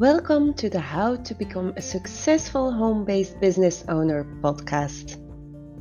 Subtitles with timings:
[0.00, 5.20] Welcome to the How to Become a Successful Home Based Business Owner podcast.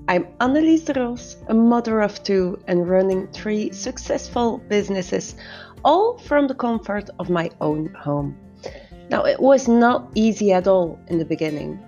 [0.10, 5.36] I'm Annelies de a mother of two and running three successful businesses,
[5.86, 8.36] all from the comfort of my own home.
[9.10, 11.80] Now, it was not easy at all in the beginning.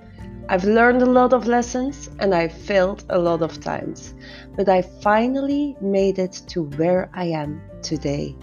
[0.47, 4.13] I've learned a lot of lessons and I've failed a lot of times,
[4.55, 8.37] but I finally made it to where I am today.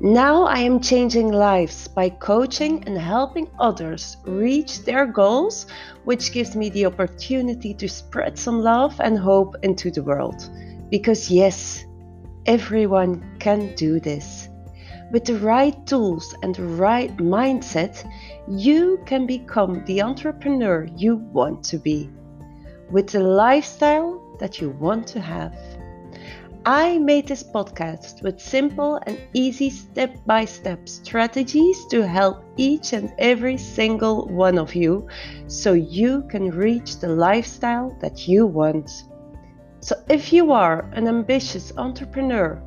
[0.00, 5.66] Now I am changing lives by coaching and helping others reach their goals,
[6.04, 10.48] which gives me the opportunity to spread some love and hope into the world.
[10.88, 11.84] Because, yes,
[12.46, 14.48] everyone can do this.
[15.10, 18.08] With the right tools and the right mindset,
[18.46, 22.08] you can become the entrepreneur you want to be,
[22.88, 25.56] with the lifestyle that you want to have.
[26.66, 32.92] I made this podcast with simple and easy step by step strategies to help each
[32.92, 35.08] and every single one of you
[35.46, 39.04] so you can reach the lifestyle that you want.
[39.80, 42.60] So, if you are an ambitious entrepreneur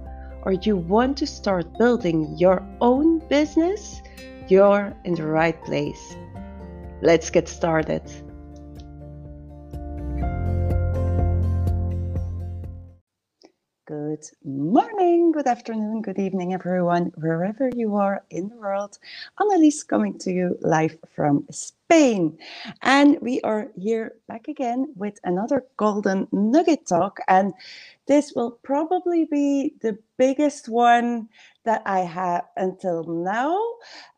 [0.44, 4.02] or you want to start building your own business,
[4.48, 6.16] you're in the right place.
[7.02, 8.04] Let's get started.
[13.92, 18.98] Good morning, good afternoon, good evening, everyone, wherever you are in the world.
[19.38, 22.38] Annelies coming to you live from Spain.
[22.84, 27.20] And we are here back again with another Golden Nugget Talk.
[27.28, 27.54] And
[28.08, 31.28] this will probably be the biggest one
[31.66, 33.58] that I have until now.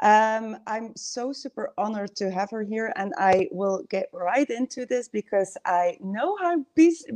[0.01, 4.85] Um, I'm so super honored to have her here, and I will get right into
[4.85, 6.65] this because I know how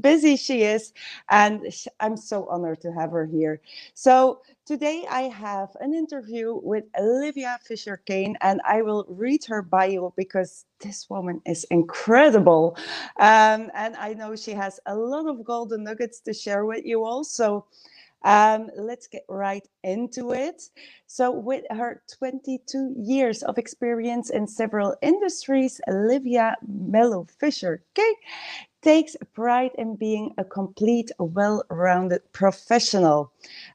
[0.01, 0.93] busy she is,
[1.29, 1.63] and
[1.99, 3.61] I'm so honored to have her here.
[3.93, 9.61] So, today I have an interview with Olivia Fisher Kane, and I will read her
[9.61, 12.77] bio because this woman is incredible.
[13.19, 17.03] Um, and I know she has a lot of golden nuggets to share with you
[17.05, 17.23] all.
[17.23, 17.65] So,
[18.23, 20.63] um, let's get right into it.
[21.05, 27.83] So, with her 22 years of experience in several industries, Olivia Mello Fisher
[28.81, 33.31] takes pride in being a complete, well rounded professional.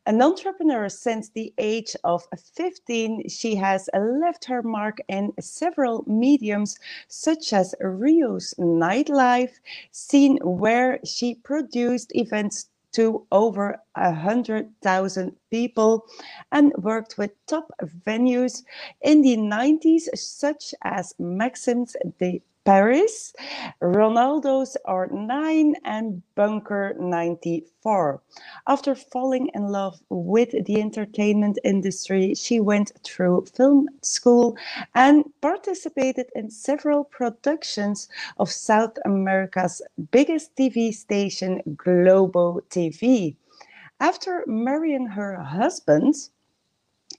[0.07, 6.79] An entrepreneur since the age of 15, she has left her mark in several mediums,
[7.09, 9.59] such as Rio's Nightlife,
[9.91, 16.05] scene where she produced events to over a hundred thousand people
[16.51, 17.71] and worked with top
[18.07, 18.63] venues
[19.01, 23.35] in the 90s, such as Maxim's de Paris,
[23.83, 28.23] Ronaldo's R9, and Bunker 94.
[28.69, 34.57] After falling in love with the entertainment industry, she went through film school
[34.95, 38.09] and participated in several productions
[38.39, 43.37] of South America's biggest TV station, Globo TV.
[44.01, 46.15] After marrying her husband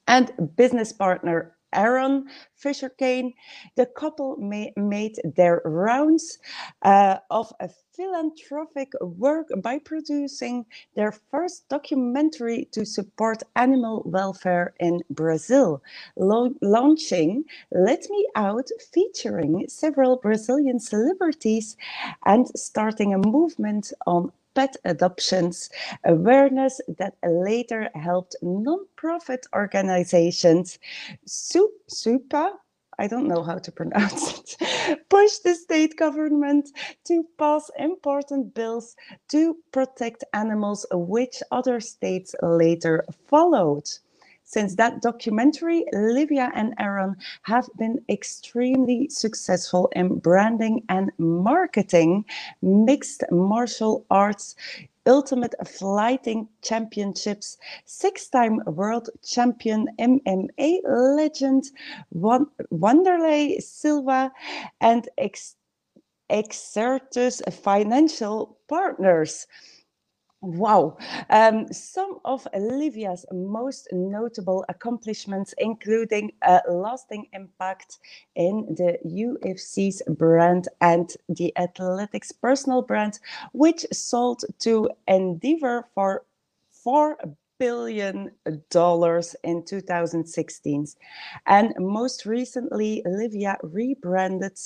[0.08, 3.34] and business partner Aaron Fisher Kane,
[3.76, 4.38] the couple
[4.78, 6.40] made their rounds
[6.84, 15.02] uh, of a philanthropic work by producing their first documentary to support animal welfare in
[15.12, 15.84] Brazil,
[16.62, 21.78] launching Let Me Out, featuring several Brazilian celebrities
[22.26, 25.70] and starting a movement on pet adoptions,
[26.06, 30.80] awareness that later helped non-profit organizations,
[31.28, 32.52] SUIPA,
[33.00, 36.70] I don't know how to pronounce it, push the state government
[37.06, 38.96] to pass important bills
[39.30, 43.90] to protect animals, which other states later followed.
[44.54, 52.26] Since that documentary, Olivia and Aaron have been extremely successful in branding and marketing
[52.62, 54.56] mixed martial arts
[55.08, 61.72] Ultimate Fighting Championships, six time world champion MMA legend
[62.14, 64.32] Wanderlei Silva,
[64.82, 65.10] and
[66.30, 69.48] Exertus Financial Partners.
[70.44, 70.98] Wow.
[71.30, 78.00] Um, some of Olivia's most notable accomplishments, including a lasting impact
[78.36, 83.20] in the UFC's brand and the athletics personal brand,
[83.54, 86.26] which sold to Endeavor for
[86.86, 88.30] $4 billion
[88.72, 90.86] dollars in 2016
[91.46, 94.58] and most recently Livia rebranded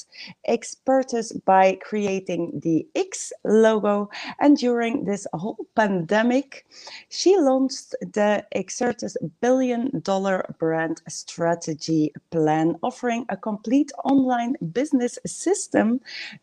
[0.50, 4.10] Exertus by creating the X logo.
[4.40, 6.66] And during this whole pandemic
[7.10, 16.00] she launched the Exertus billion dollar brand strategy plan offering a complete online business system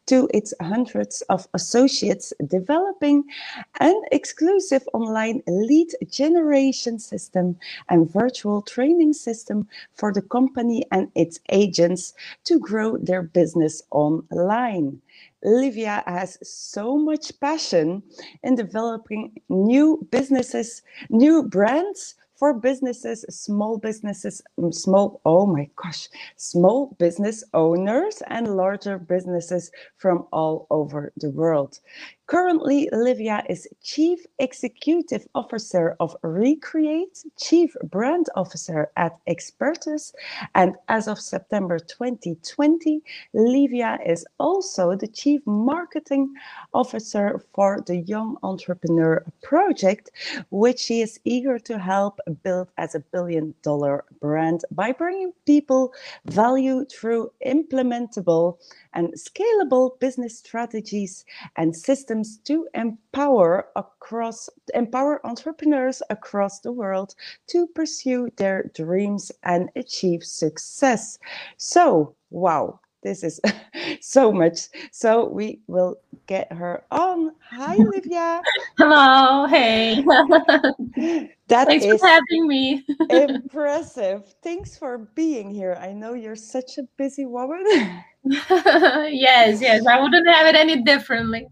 [0.07, 3.25] to its hundreds of associates developing
[3.81, 6.44] an exclusive online lead generation
[6.99, 7.57] system
[7.89, 12.15] and virtual training system for the company and its agents
[12.45, 15.01] to grow their business online.
[15.45, 18.03] Livia has so much passion
[18.43, 26.09] in developing new businesses, new brands for businesses, small businesses, mm, small, oh my gosh,
[26.37, 31.81] small business owners and larger businesses from all over the world.
[32.27, 40.15] Currently, Livia is Chief Executive Officer of RE-KREATE, Chief Brand Officer at Exertus,
[40.55, 43.03] and as of September 2020,
[43.35, 46.33] Livia is also the Chief Marketing
[46.73, 50.11] Officer for the Young Entrepreneur Project,
[50.49, 55.93] which she is eager to help build as a billion dollar brand by bringing people
[56.25, 58.57] value through implementable
[58.95, 61.27] and scalable business strategies
[61.57, 67.15] and systems to empower across empower entrepreneurs across the world
[67.49, 71.19] to pursue their dreams and achieve success.
[71.57, 73.41] So, wow, this is
[74.01, 74.69] so much.
[74.91, 77.33] So we will get her on.
[77.51, 78.43] Hi, Olivia.
[78.79, 79.47] Hello.
[79.47, 80.03] Hey.
[81.47, 82.85] that Thanks for having me.
[83.11, 84.35] impressive.
[84.43, 85.79] Thanks for being here.
[85.81, 87.63] I know you're such a busy woman.
[88.25, 89.87] yes, yes.
[89.87, 91.47] I wouldn't have it any differently.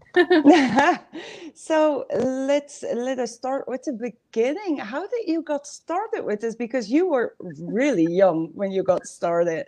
[1.53, 4.79] so let's let us start with the beginning.
[4.79, 6.55] How did you got started with this?
[6.55, 9.67] Because you were really young when you got started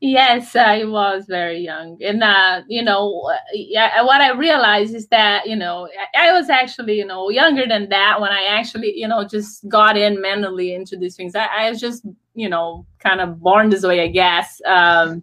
[0.00, 1.98] yes i was very young.
[2.02, 6.94] And uh, you know yeah, what i realized is that you know I, was actually
[6.94, 10.96] you know younger than that when i actually you know just got in mentally into
[10.96, 11.34] these things.
[11.34, 12.04] I, I was just
[12.34, 15.22] you know kind of born this way i guess um,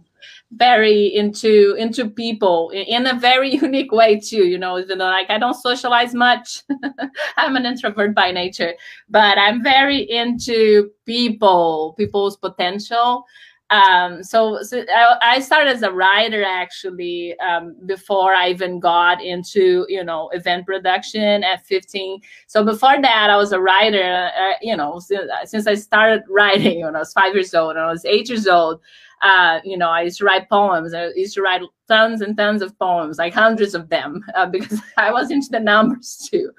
[0.51, 5.05] very into into people in, in a very unique way too you know even though
[5.05, 6.63] like i don't socialize much.
[7.37, 8.73] I'm an introvert by nature
[9.09, 13.25] but i'm very into people people's potential
[13.69, 19.21] um, so, so I, I, started as a writer actually um, before I even got
[19.21, 22.21] into you know event production at 15.
[22.47, 24.31] So before that, I was a writer.
[24.37, 27.79] Uh, you know, since, since, I started writing when I was five years old, and
[27.79, 28.79] I was eight years old.
[29.21, 30.93] Uh, you know, I used to write poems.
[30.93, 34.79] I used to write tons and tons of poems, like hundreds of them, uh, because
[34.95, 36.51] I was into the numbers too.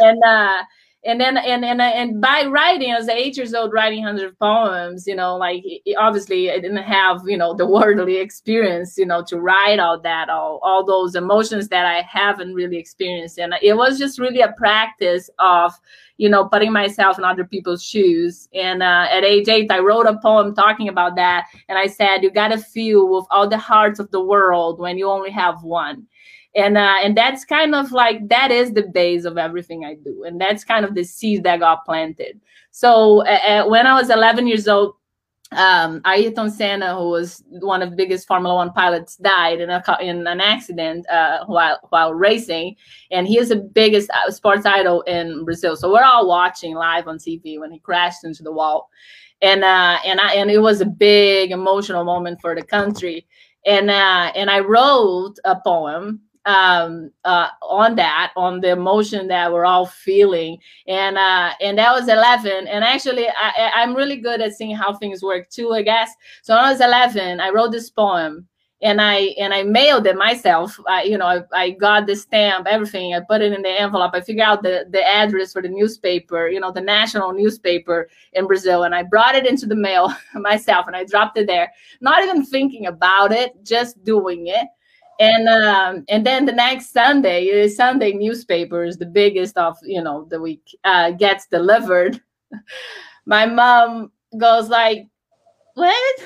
[0.00, 0.64] And uh,
[1.04, 5.14] and then and and and by writing as eight years old writing hundred poems you
[5.14, 5.62] know like
[5.98, 10.28] obviously i didn't have you know the worldly experience you know to write all that
[10.28, 13.38] all, all those emotions that i haven't really experienced.
[13.38, 15.72] And it was just really a practice of
[16.16, 18.48] you know putting myself in other people's shoes.
[18.54, 21.46] And uh, at age eight i wrote a poem talking about that.
[21.68, 24.98] And i said you got to feel with all the hearts of the world when
[24.98, 26.06] you only have one
[26.56, 30.24] and uh, and that's kind of like that is the base of everything I do,
[30.24, 32.40] and that's kind of the seed that got planted.
[32.70, 34.96] So uh, when I was 11 years old,
[35.52, 39.82] um, Ayrton Senna, who was one of the biggest Formula One pilots, died in a
[40.00, 42.76] in an accident uh, while while racing,
[43.10, 45.76] and he is the biggest uh, sports idol in Brazil.
[45.76, 48.88] So we're all watching live on TV when he crashed into the wall,
[49.42, 53.26] and uh, and I and it was a big emotional moment for the country.
[53.66, 59.52] And uh, and I wrote a poem um, uh, on that, on the emotion that
[59.52, 60.58] we're all feeling.
[60.86, 62.68] And uh, and that was 11.
[62.68, 66.10] And actually, I, I'm really good at seeing how things work too, I guess.
[66.42, 68.46] So when I was 11, I wrote this poem
[68.82, 70.78] and I and I mailed it myself.
[70.86, 73.14] I, you know, I, I got the stamp, everything.
[73.14, 74.12] I put it in the envelope.
[74.14, 78.46] I figured out the the address for the newspaper, you know, the national newspaper in
[78.46, 82.22] Brazil, and I brought it into the mail myself, and I dropped it there, not
[82.22, 84.68] even thinking about it, just doing it
[85.18, 90.02] and um, and then the next Sunday, the Sunday newspaper is the biggest of you
[90.02, 92.20] know the week uh, gets delivered.
[93.26, 95.06] My mom goes like,
[95.74, 96.20] "What?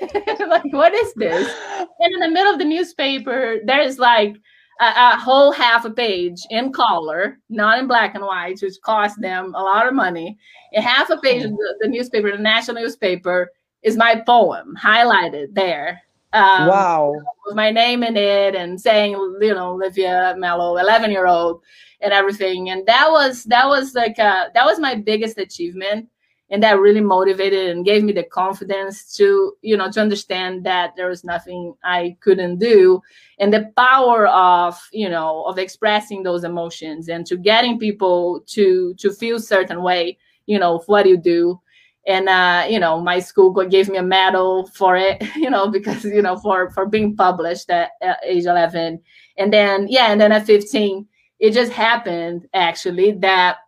[0.48, 1.54] like what is this?"
[1.98, 4.36] And in the middle of the newspaper, there's like
[4.80, 9.20] a, a, whole half a page in color, not in black and white, which cost
[9.20, 10.38] them a lot of money.
[10.72, 13.50] And half a page of the, the newspaper, the national newspaper,
[13.82, 16.00] is my poem highlighted there
[16.32, 17.14] Um, wow.
[17.46, 21.62] With my name in it and saying, you know, Olivia Mello, 11 year old
[22.00, 22.70] and everything.
[22.70, 26.08] And that was, that was like, uh, that was my biggest achievement.
[26.50, 30.94] And that really motivated and gave me the confidence to, you know, to understand that
[30.96, 33.00] there was nothing I couldn't do.
[33.38, 38.92] And the power of, you know, of expressing those emotions and to getting people to,
[38.98, 41.58] to feel certain way, you know, what you do
[42.06, 46.04] and uh, you know my school gave me a medal for it you know because
[46.04, 49.00] you know for for being published at, at, age 11
[49.38, 51.06] and then yeah and then at 15
[51.38, 53.58] it just happened actually that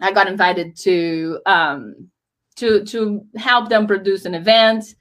[0.00, 2.10] i got invited to um
[2.60, 4.94] to to help them produce an event.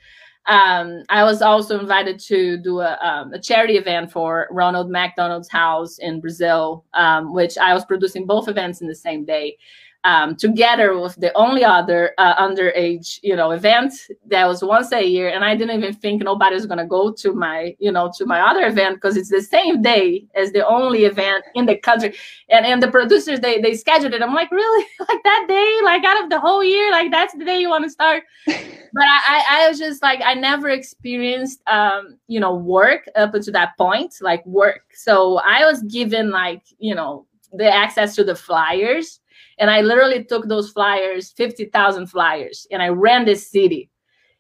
[0.48, 5.50] Um, I was also invited to do a, um, a, charity event for Ronald McDonald's
[5.50, 9.58] House in Brazil, um, which I was producing both events in the same day
[10.06, 13.94] um, together with the only other uh, underage, you know, event
[14.28, 15.30] that was once a year.
[15.30, 18.26] And I didn't even think nobody was going to go to my, you know, to
[18.26, 22.16] my other event because it's the same day as the only event in the country.
[22.50, 24.22] And and the producers they they scheduled it.
[24.22, 27.44] I'm like, really, like that day, like out of the whole year, like that's the
[27.44, 28.24] day you want to start.
[28.46, 33.34] but I, I, I was just like I never experienced um, you know work up
[33.34, 34.84] until that point, like work.
[34.94, 39.20] So I was given like you know the access to the flyers
[39.60, 43.90] and I literally took those flyers, 50,000 flyers, and I ran this city.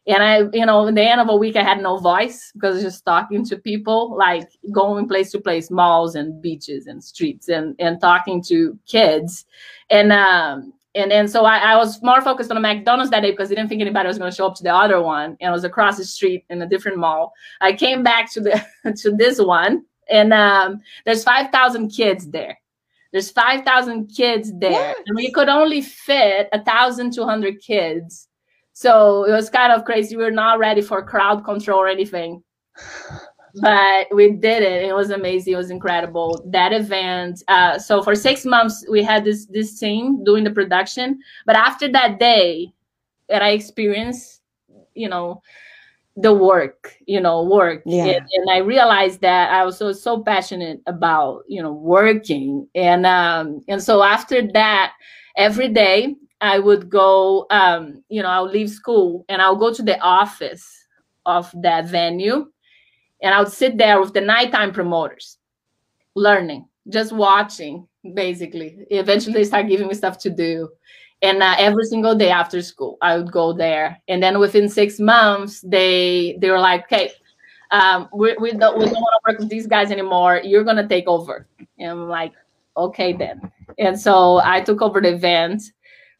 [0.07, 2.71] And I, you know, in the end of a week, I had no voice because
[2.71, 7.03] I was just talking to people, like going place to place, malls and beaches and
[7.03, 9.45] streets, and and talking to kids,
[9.91, 13.31] and um, and and so I, I was more focused on a McDonald's that day
[13.31, 15.49] because I didn't think anybody was going to show up to the other one, and
[15.49, 17.33] it was across the street in a different mall.
[17.61, 18.65] I came back to the
[19.01, 22.57] to this one, and um, there's five thousand kids there,
[23.11, 24.97] there's 5,000 kids there, what?
[25.07, 28.27] and we could only fit 1,200 kids.
[28.73, 30.15] So it was kind of crazy.
[30.15, 32.43] We were not ready for crowd control or anything,
[33.61, 34.83] but we did it.
[34.83, 35.53] It was amazing.
[35.53, 36.41] It was incredible.
[36.47, 37.43] That event.
[37.47, 41.19] Uh, so for six months, we had this this team doing the production.
[41.45, 42.71] But after that day,
[43.27, 44.41] that I experienced,
[44.93, 45.41] you know,
[46.15, 47.81] the work you know work.
[47.85, 48.05] Yeah.
[48.05, 52.67] and, and, i realized that i was so, so passionate about you know working.
[52.75, 54.93] And um and so after that
[55.37, 59.83] every day i would go um you know i'll leave school and i'll go to
[59.83, 60.67] the office
[61.25, 62.47] of that venue.
[63.21, 65.37] And i'll sit there with the nighttime promoters
[66.15, 68.77] learning just watching basically.
[68.89, 70.69] Eventually they start giving me stuff to do
[71.21, 74.01] and uh, every single day after school i would go there.
[74.07, 77.11] And then within six months they they were like okay
[77.71, 80.41] um, we, we don't, we don't want to work with these guys anymore.
[80.43, 81.47] You're to take over.
[81.77, 82.33] And i'm like
[82.77, 83.51] okay then.
[83.77, 85.63] And so i took over the event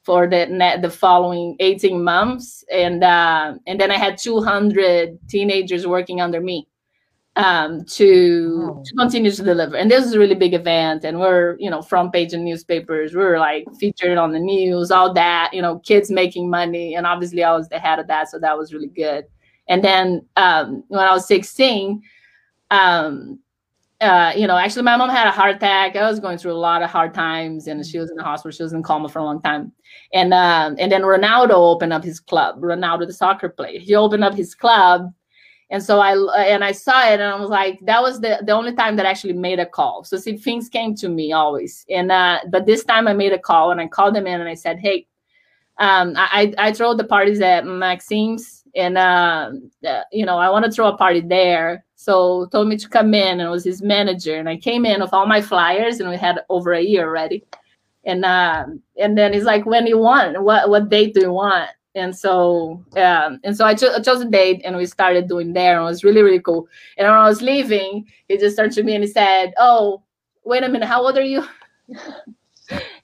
[0.04, 2.64] for the net, the following 18 months.
[2.72, 6.68] And uh, and then i had 200 teenagers working under me
[7.36, 8.84] um, to oh.
[8.84, 9.76] to continue to deliver.
[9.76, 13.14] And this is a really big event, and we're you know front page in newspapers.
[13.14, 15.54] We are like featured on the news, all that.
[15.54, 18.58] You know, kids making money, and obviously I was the head of that, so that
[18.58, 19.26] was really good.
[19.68, 22.02] And then um, when I was 16,
[22.72, 23.40] um,
[24.02, 25.96] uh, you know, actually my mom had a heart attack.
[25.96, 28.52] I was going through a lot of hard times, and she was in the hospital.
[28.52, 29.72] She was in coma for a long time.
[30.14, 32.60] And um, and then Ronaldo opened up his club.
[32.62, 35.14] Ronaldo, the soccer player, he opened up his club
[35.72, 36.14] and so I
[36.46, 39.06] and I saw it and I was like, that was the the only time that
[39.06, 40.04] I actually made a call.
[40.04, 43.40] So see, things came to me always, and uh, but this time I made a
[43.40, 45.06] call and I called them in and I said, hey,
[45.78, 49.52] um, I I throw the parties at Maxime's and uh,
[49.88, 51.86] uh, you know I want to throw a party there.
[51.96, 55.02] So told me to come in and it was his manager and I came in
[55.02, 57.44] with all my flyers and we had over a year already.
[58.06, 58.66] And uh,
[58.98, 61.70] and then he's like, when do you want, what what date do you want?
[61.96, 65.78] And so um, and so I, I, chose a date and we started doing there.
[65.78, 66.68] And it was really really cool.
[66.98, 70.04] And when i was leaving he just turned to me and he said oh
[70.44, 71.44] wait a minute how old are you?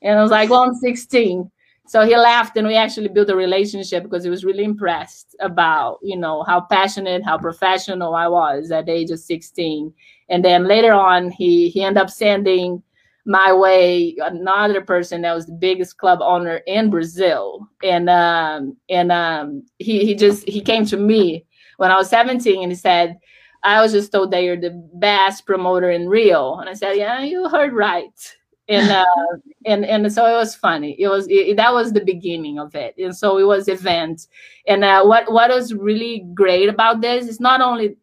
[0.04, 1.50] And i was like well i'm 16
[1.88, 5.98] so he laughed and we actually built a relationship because he was really impressed about
[6.04, 9.92] you know how passionate how professional i was at the age of 16
[10.30, 12.84] and then later on he he ended up sending
[13.26, 17.68] my way another person that was the biggest club owner in Brazil.
[17.84, 21.46] And um and um he he just he came to me
[21.78, 23.18] when I was 17 and he said
[23.64, 26.56] I was just told that you're the best promoter in Rio.
[26.56, 28.36] And I said yeah you heard right.
[28.68, 29.06] And uh,
[29.66, 30.96] and and so it was funny.
[31.00, 32.96] It was it, that was the beginning of it.
[32.98, 34.28] And so it was event.
[34.68, 37.98] And uh, what what was really great about this is not only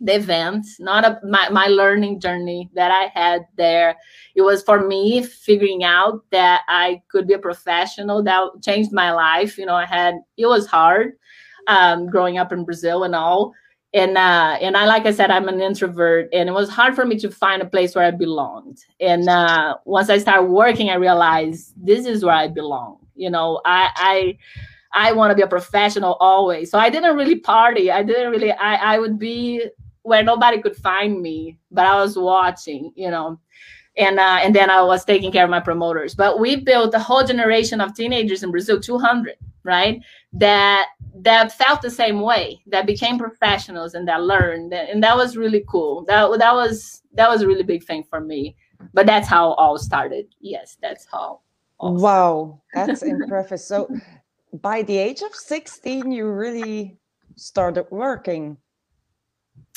[0.00, 3.96] the event, not a, my, my learning journey that I had there.
[4.34, 8.22] It was for me figuring out that I could be a professional.
[8.22, 9.56] That changed my life.
[9.58, 11.12] You know, I had, it was hard
[11.66, 13.54] um, growing up in Brazil and all.
[13.96, 17.06] and uh, and I like I said, I'm an introvert, and it was hard for
[17.06, 18.78] me to find a place where I belonged.
[19.00, 22.98] And uh, once I started working, I realized this is where I belong.
[23.14, 23.90] You know, I
[24.92, 26.70] I I want to be a professional always.
[26.70, 27.90] So I didn't really party.
[27.90, 28.52] I didn't really.
[28.52, 29.64] I I would be
[30.06, 32.92] where nobody could find me, but I was watching.
[32.94, 33.38] You know,
[33.96, 36.14] and uh, and then I was taking care of my promoters.
[36.14, 40.00] But we built a whole generation of teenagers in Brazil, 200, right?
[40.32, 45.36] That that felt the same way, that became professionals and that learned, and that was
[45.36, 46.04] really cool.
[46.04, 48.56] That that was that was a really big thing for me.
[48.92, 50.26] But that's how all started.
[50.40, 51.40] Yes, that's how.
[51.80, 53.60] Wow, that's impressive.
[53.60, 53.88] So,
[54.62, 56.98] by the age of 16, you really
[57.36, 58.56] started working.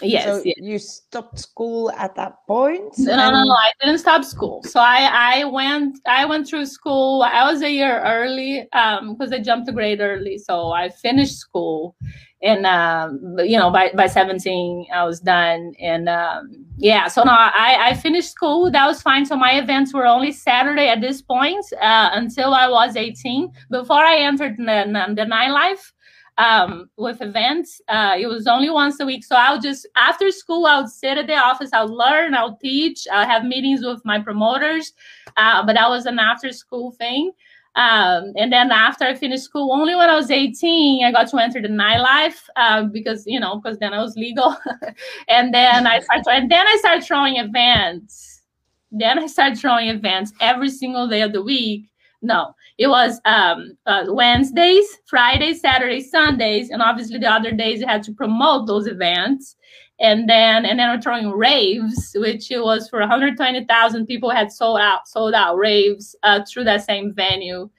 [0.01, 0.55] Yes, so yes.
[0.59, 2.97] you stopped school at that point.
[2.97, 4.63] No, no, no, no, I didn't stop school.
[4.63, 7.23] So I, I went, I went through school.
[7.23, 10.37] I was a year early um, because I jumped a grade early.
[10.37, 11.97] So I finished school,
[12.41, 15.73] and um, you know, by by seventeen, I was done.
[15.81, 18.71] And um, yeah, so no, I I finished school.
[18.71, 19.25] That was fine.
[19.25, 23.51] So my events were only Saturday at this point uh, until I was eighteen.
[23.69, 25.91] Before I entered the, the nightlife
[26.39, 27.81] um, with events.
[27.89, 29.25] Uh, it was only once a week.
[29.25, 33.05] So I'll just, after school, I would sit at the office, I'll learn, I'll teach,
[33.11, 34.93] I would have meetings with my promoters.
[35.37, 37.31] Uh, but that was an after school thing.
[37.75, 41.37] Um, and then after I finished school, only when I was 18, I got to
[41.37, 44.55] enter the nightlife uh, because, you know, because then I was legal.
[45.27, 48.41] and then I started, and then I started throwing events.
[48.91, 51.89] Then I started throwing events every single day of the week.
[52.21, 57.85] No, it was um, uh, Wednesdays, Fridays, Saturdays, Sundays, and obviously the other days you
[57.85, 59.57] had to promote those events.
[59.99, 64.79] And then and then we're throwing raves, which it was for 120,000 people had sold
[64.79, 67.69] out sold out raves uh, through that same venue,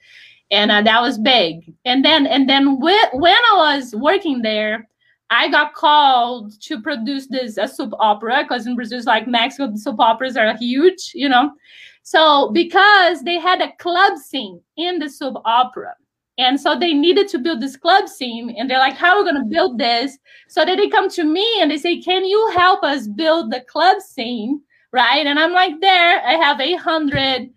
[0.51, 1.73] and uh, that was big.
[1.83, 4.87] And then and then when when I was working there,
[5.31, 9.71] I got called to produce this a soap opera because in Brazil, it's like Mexico,
[9.75, 11.53] soap operas are huge, you know.
[12.03, 15.93] So because they had a club scene in the sub opera,
[16.37, 19.31] and so they needed to build this club scene, and they're like, "How are we
[19.31, 20.17] going to build this?"
[20.47, 23.61] So then they come to me and they say, "Can you help us build the
[23.61, 25.25] club scene?" Right?
[25.27, 27.49] And I'm like, "There, I have 800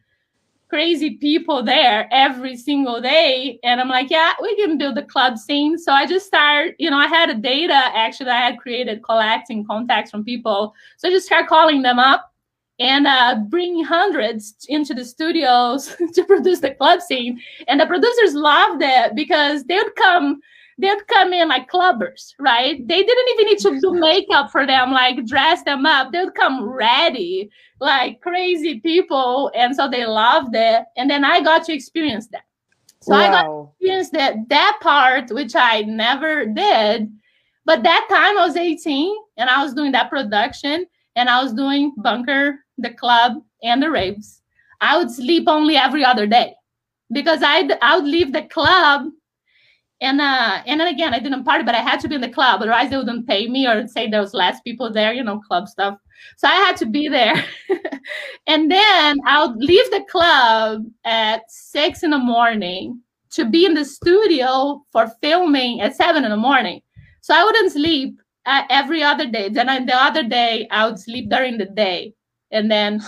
[0.69, 5.39] crazy people there every single day," and I'm like, "Yeah, we can build the club
[5.39, 9.03] scene." So I just start, you know, I had a data actually I had created
[9.03, 12.34] collecting contacts from people, so I just start calling them up
[12.81, 17.41] and uh, bring hundreds into the studios to produce the club scene.
[17.69, 20.41] And the producers loved it because they would come,
[20.79, 22.87] they would come in like clubbers, right?
[22.87, 26.11] They didn't even need to do makeup for them, like dress them up.
[26.11, 30.85] They would come ready, like crazy people, and so they loved it.
[30.97, 32.45] And then I got to experience that.
[33.03, 33.21] So wow.
[33.21, 37.13] I got to experience that that part, which I never did.
[37.67, 41.55] But that time I was 18 and I was doing that production and I was
[41.55, 44.43] doing bunker the club, and the raves.
[44.81, 46.55] I would sleep only every other day
[47.13, 49.07] because I'd I would leave the club
[50.01, 52.29] and uh and then again I didn't party, but I had to be in the
[52.29, 55.41] club, otherwise they wouldn't pay me or say there was less people there, you know,
[55.41, 55.99] club stuff.
[56.37, 57.35] So I had to be there.
[58.47, 63.75] and then I would leave the club at six in the morning to be in
[63.75, 66.81] the studio for filming at seven in the morning.
[67.21, 69.49] So I wouldn't sleep uh, every other day.
[69.49, 72.15] Then I, the other day I would sleep during the day
[72.51, 73.03] and then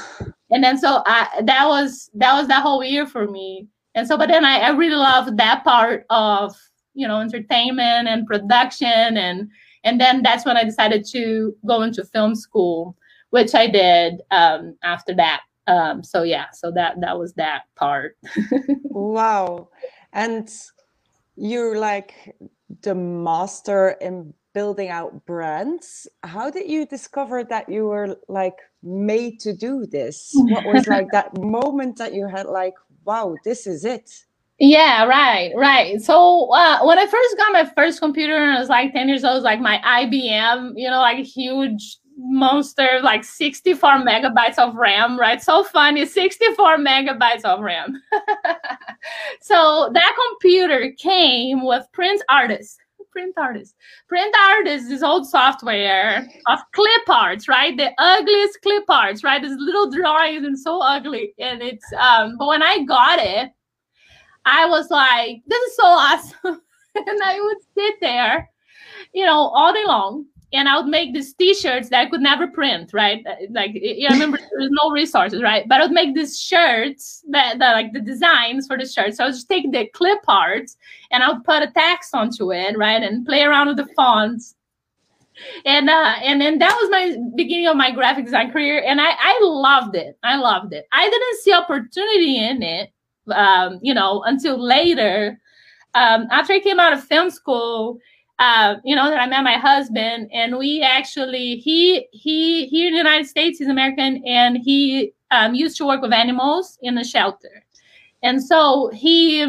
[0.51, 3.69] and then so I that was that was that whole year for me.
[3.95, 6.55] And so, but then I, I really loved that part of
[6.95, 9.51] you know entertainment and production and
[9.85, 12.97] and then that's when I decided to go into film school,
[13.31, 15.43] which I did um, after that.
[15.69, 18.17] Um, so yeah, so that that was that part.
[18.83, 19.69] wow,
[20.13, 20.53] and
[21.37, 22.37] you're like
[22.83, 26.09] the master in building out brands.
[26.23, 30.31] How did you discover that you were like made to do this?
[30.35, 34.11] What was like that moment that you had like, wow, this is it?
[34.59, 36.01] Yeah, right, right.
[36.01, 39.23] So uh, when I first got my first computer, and I was like 10 years
[39.23, 44.75] old, It was like my IBM, you know, like huge monster, like 64 megabytes of
[44.75, 45.43] RAM, right?
[45.43, 48.03] So funny, 64 megabytes of RAM.
[49.43, 52.79] so that computer came with Print Artist
[53.17, 53.75] print artist.
[54.09, 57.75] Print artist is old software of clip arts, right?
[57.75, 59.41] The ugliest clip arts, right?
[59.41, 61.33] This little drawings and so ugly.
[61.39, 63.51] And it's um, but when I got it,
[64.45, 66.61] I was like, this is so awesome.
[66.95, 68.51] and I would sit there,
[69.15, 70.27] you know, all day long
[70.57, 73.25] and I would make these T-shirts that I could never print, right?
[73.27, 75.69] Uh, like I remember there's no resources, right?
[75.69, 79.17] But I would make these shirts that, that like the designs for the shirts.
[79.17, 80.77] So I would just take the clip arts
[81.11, 84.55] and I would put a text onto it, right, and play around with the fonts.
[85.67, 89.11] and uh, and then that was my beginning of my graphic design career, and I
[89.19, 90.19] I loved it.
[90.23, 90.87] I loved it.
[90.93, 92.91] I didn't see opportunity in it,
[93.31, 95.39] um, you know, until later.
[95.95, 97.99] Um, after I came out of film school,
[98.39, 102.95] uh, you know, that I met my husband, and we actually he he here in
[102.95, 107.05] the United States, he's American, and he um, used to work with animals in a
[107.05, 107.65] shelter,
[108.23, 109.43] and so he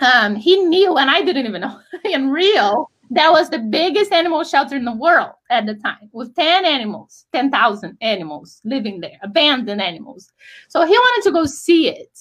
[0.00, 4.44] um, he knew, and I didn't even know in Rio that was the biggest animal
[4.44, 9.80] shelter in the world at the time with 10 animals 10,000 animals living there abandoned
[9.80, 10.32] animals.
[10.68, 12.18] So he wanted to go see it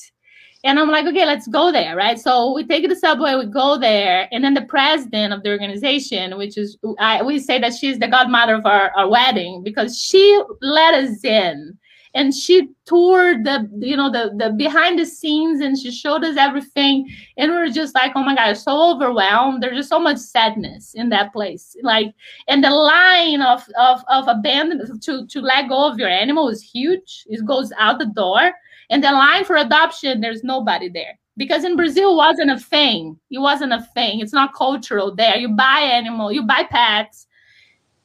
[0.67, 2.19] and i'm like okay let's go there right?
[2.19, 6.37] So we take the subway we go there and then the president of the organization
[6.37, 10.41] which is I, we say that she's the godmother of our, our wedding because she
[10.61, 11.77] let us in.
[12.13, 16.35] And she toured the you know the the behind the scenes and she showed us
[16.35, 17.07] everything.
[17.37, 19.61] And we were just like oh my god so overwhelmed.
[19.61, 21.75] There's just so much sadness in that place.
[21.83, 22.15] Like
[22.47, 26.63] and the line of of of abandon to to let go of your animal is
[26.63, 27.25] huge.
[27.27, 28.51] It goes out the door
[28.89, 31.17] and the line for adoption there's nobody there.
[31.35, 33.19] Because in brazil wasn't a thing.
[33.29, 34.19] It wasn't a thing.
[34.19, 35.37] It's not cultural there.
[35.37, 37.27] You buy animal you buy pets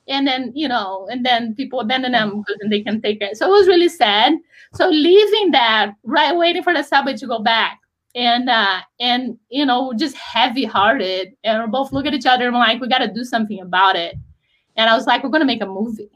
[0.09, 3.47] and then you know and then people abandon them because they can take it so
[3.47, 4.35] it was really sad.
[4.75, 7.79] So leaving that right waiting for the subway to go back
[8.15, 12.47] and uh and you know just heavy hearted and we both look at each other
[12.47, 14.17] and we're like we got to do something about it.
[14.77, 16.11] And i was like we're gonna make a movie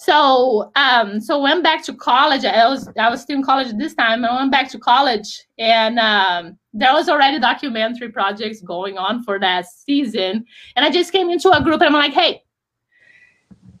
[0.00, 3.94] so um so went back to college i was i was still in college this
[3.94, 9.22] time i went back to college and um there was already documentary projects going on
[9.22, 10.42] for that season
[10.74, 12.42] and i just came into a group and i'm like hey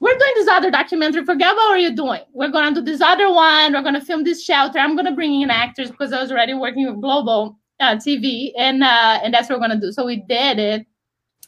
[0.00, 1.26] we're doing this other documentary.
[1.26, 2.22] Forget what are you doing.
[2.32, 3.74] We're gonna do this other one.
[3.74, 4.78] We're gonna film this shelter.
[4.78, 8.82] I'm gonna bring in actors because I was already working with Globo uh, TV, and
[8.82, 9.92] uh, and that's what we're gonna do.
[9.92, 10.86] So we did it,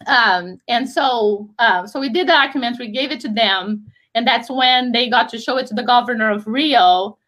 [0.07, 4.51] um, and so uh, so we did the documentary, gave it to them, and that's
[4.51, 7.19] when they got to show it to the governor of Rio,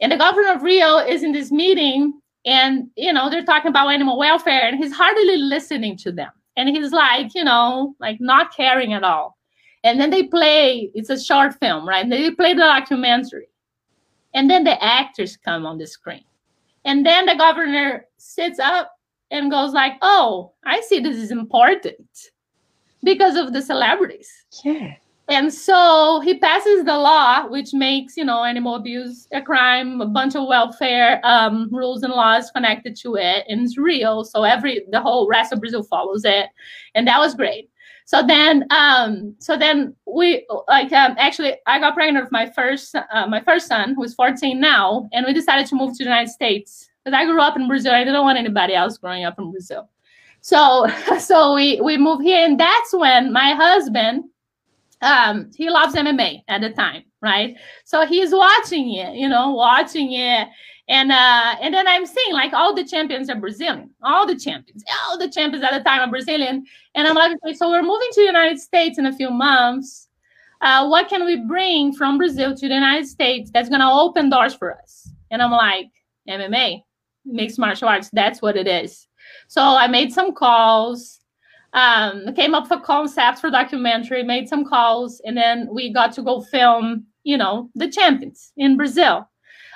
[0.00, 3.88] and the governor of Rio is in this meeting, and you know they're talking about
[3.88, 8.54] animal welfare, and he's hardly listening to them, and he's like, you know, like not
[8.54, 9.36] caring at all.
[9.84, 12.02] And then they play it's a short film right?
[12.02, 13.48] And they play the documentary.
[14.32, 16.24] And then the actors come on the screen.
[16.84, 18.92] And then the governor sits up
[19.30, 22.30] and goes like oh i see this is important
[23.02, 24.30] because of the celebrities.
[24.64, 24.94] Yeah
[25.28, 30.06] and so he passes the law which makes you know animal abuse a crime a
[30.06, 34.24] bunch of welfare um, rules and laws connected to it and it's real.
[34.24, 36.48] So every the whole rest of brazil follows it.
[36.94, 37.70] And that was great.
[38.04, 42.94] So then um so then we like um, actually i got pregnant with my first
[42.94, 46.30] uh, my first son who's 14 now and we decided to move to the united
[46.30, 46.90] states.
[47.02, 47.94] Because i grew up in brazil.
[47.94, 49.88] I didn't want anybody else growing up in brazil.
[50.42, 50.86] So
[51.18, 54.24] so we we moved here and that's when my husband
[55.04, 60.12] um he loves mma at the time right so he's watching it you know watching
[60.12, 60.48] it
[60.88, 64.84] and uh, and then I'm seeing like all the champions are Brazilian, all the champions,
[65.06, 66.66] all the champions at the time are Brazilian.
[66.94, 70.08] And I'm like, so we're moving to the United States in a few months.
[70.60, 74.54] Uh, what can we bring from Brazil to the United States that's gonna open doors
[74.54, 75.10] for us?
[75.30, 75.86] And I'm like,
[76.28, 76.82] MMA,
[77.24, 79.08] mixed martial arts, that's what it is.
[79.48, 81.20] So I made some calls,
[81.74, 86.22] um, came up with concepts for documentary, made some calls, and then we got to
[86.22, 89.28] go film, you know, the champions in Brazil.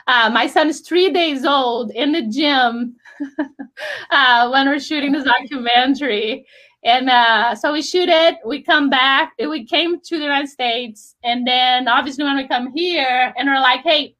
[0.06, 2.96] Uh, my son is three days old in the gym
[4.10, 6.46] uh, when we're shooting this documentary.
[6.84, 11.16] And uh, so we shoot it, we come back, we came to the United States.
[11.24, 14.14] And then obviously when we come here and we're like, hey,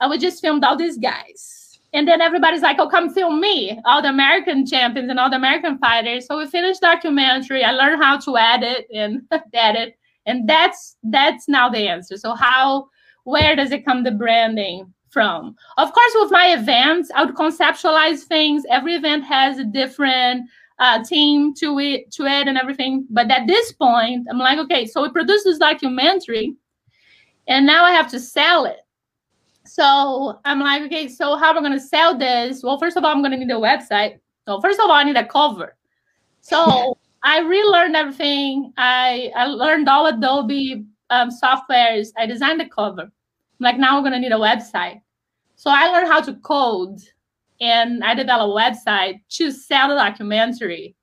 [0.00, 1.65] I we just filmed all these guys.
[1.92, 5.36] And then everybody's like, oh, come film me, all the American champions and all the
[5.36, 6.26] American fighters.
[6.26, 7.64] So we finished documentary.
[7.64, 9.22] I learned how to edit and
[9.54, 9.96] edit.
[10.26, 12.16] And that's that's now the answer.
[12.16, 12.88] So how
[13.24, 14.92] where does it come the branding?
[15.16, 15.56] from.
[15.78, 18.64] Of course, with my events, I would conceptualize things.
[18.68, 20.46] Every event has a different
[20.78, 23.06] uh, team to it, to it, and everything.
[23.08, 26.54] But at this point, I'm like, okay, so we produced this documentary,
[27.48, 28.80] and now I have to sell it.
[29.66, 32.62] So I'm like, okay, so how am I going to sell this?
[32.62, 34.18] Well, first of all, I'm going to need a website.
[34.46, 35.76] So first of all, I need a cover.
[36.40, 38.72] So I relearned everything.
[38.76, 42.08] I I learned all Adobe um, softwares.
[42.16, 43.02] I designed the cover.
[43.02, 43.10] I'm
[43.60, 45.00] like, now we're going to need a website.
[45.56, 47.00] So I learned how to code
[47.60, 50.94] and I developed a website to sell the documentary.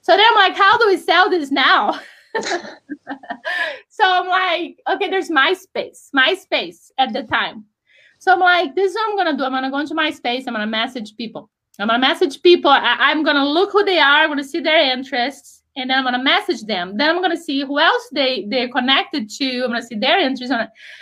[0.00, 2.00] So then I'm like, how do we sell this now?
[3.88, 7.64] so I'm like, okay, there's MySpace, MySpace at the time.
[8.18, 9.44] So I'm like, this is what I'm gonna do.
[9.44, 10.44] I'm gonna go into MySpace.
[10.46, 11.50] I'm gonna message people.
[11.78, 12.70] I'm gonna message people.
[12.70, 14.22] I- am gonna look who they are.
[14.22, 16.96] I'm gonna see their interests, and then I'm gonna message them.
[16.96, 19.62] Then I'm gonna see who else they they're connected to.
[19.62, 20.54] I'm gonna see their interests.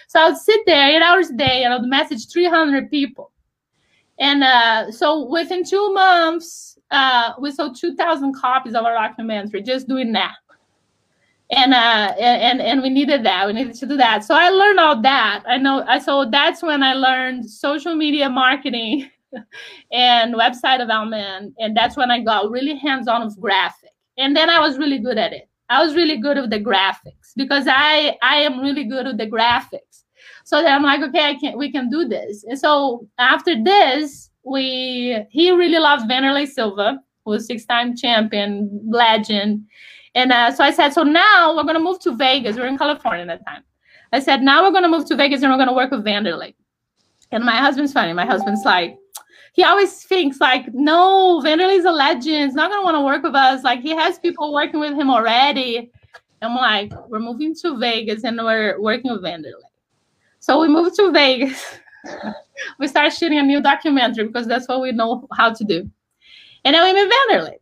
[0.09, 3.33] So I'll sit there eight hours a day and I'll message 300 people.
[4.19, 9.89] And uh, so within two months, uh, we sold 2,000 copies of our documentary just
[9.89, 10.35] doing that.
[11.51, 13.47] And uh, and and we needed that.
[13.47, 14.25] We needed to do that.
[14.25, 15.45] So I learned all that.
[15.47, 15.85] I know.
[15.87, 19.09] I so that's when I learned social media marketing
[19.93, 21.55] and website development.
[21.59, 23.91] And that's when I got really hands-on with graphic.
[24.19, 25.49] And then I was really good at it.
[25.69, 29.31] I was really good with the graphics because I I am really good with the
[29.31, 30.05] graphics.
[30.45, 32.45] So then I'm like, okay, I can we can do this.
[32.45, 39.65] And so after this, we he really loves Wanderlei Silva, who was six-time champion, legend.
[40.17, 42.57] And uh, so I said, so now we're gonna move to Vegas.
[42.57, 43.63] We're in California at that time.
[44.15, 46.55] I said, now we're gonna move to Vegas and we're gonna work with Wanderlei.
[47.33, 48.15] And my husband's funny.
[48.15, 48.97] My husband's like,
[49.53, 52.47] he always thinks like, no, Wanderlei's a legend.
[52.47, 53.63] He's not gonna want to work with us.
[53.63, 55.93] Like he has people working with him already.
[56.41, 59.69] I'm like, we're moving to Vegas and we're working with Wanderlei.
[60.41, 61.79] So we moved to Vegas.
[62.79, 65.91] we started shooting a new documentary because that's what we know how to do.
[66.65, 67.57] And then we met Wanderlei.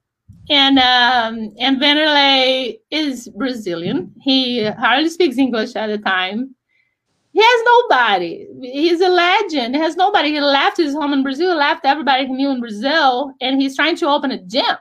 [0.51, 4.13] And um, and Wanderlei is Brazilian.
[4.21, 6.55] He hardly speaks English at the time.
[7.33, 8.47] He has nobody.
[8.61, 9.75] He's a legend.
[9.75, 10.33] He has nobody.
[10.33, 13.97] He left his home in Brazil, left everybody he knew in Brazil, and he's trying
[13.97, 14.77] to open a gym.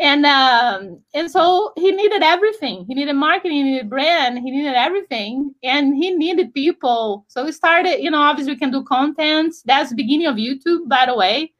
[0.00, 2.84] And um, and so he needed everything.
[2.88, 7.24] He needed marketing, he needed brand, he needed everything, and he needed people.
[7.28, 9.54] So we started, you know, obviously we can do content.
[9.64, 11.52] That's the beginning of YouTube, by the way.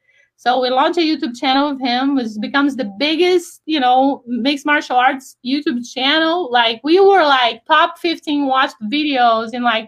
[0.43, 4.65] So we launched a YouTube channel with him, which becomes the biggest, you know, mixed
[4.65, 6.51] martial arts YouTube channel.
[6.51, 9.87] Like we were like top 15 watched videos in like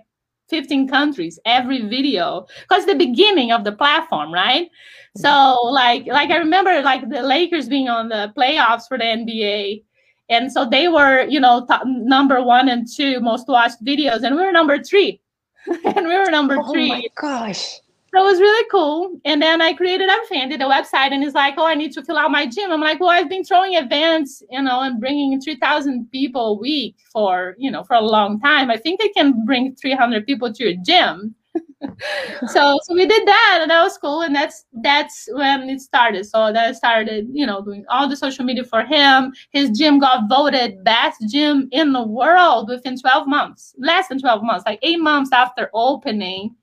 [0.50, 2.46] 15 countries every video.
[2.62, 4.70] Because the beginning of the platform right?
[5.18, 9.84] So like like i remember like the lakers being on the playoffs for the nba
[10.30, 14.38] and so they were you know top, number one and two most watched videos and
[14.38, 15.20] we were number three.
[15.84, 16.90] And we were number oh three.
[16.90, 17.82] my gosh
[18.16, 19.20] so it was really cool.
[19.26, 20.08] And then I created.
[20.10, 22.72] I did a website, and it's like, oh, I need to fill out my gym.
[22.72, 26.96] I'm like, well, I've been throwing events, you know, and bringing 3,000 people a week
[27.12, 28.72] for, you know, for a long time.
[28.72, 31.36] I think I can bring 300 people to your gym.
[32.48, 36.26] so so we did that and that was cool and that's that's when it started
[36.26, 40.28] so that started you know doing all the social media for him his gym got
[40.28, 45.00] voted best gym in the world within 12 months less than 12 months like eight
[45.00, 46.54] months after opening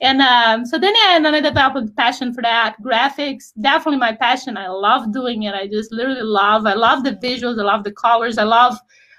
[0.00, 2.76] and um, so then, I developed a passion for that.
[2.82, 4.56] Graphics, definitely my passion.
[4.56, 5.54] I love doing it.
[5.54, 6.66] I just literally love.
[6.66, 7.60] I love the visuals.
[7.60, 8.36] I love the colors.
[8.36, 8.76] I love,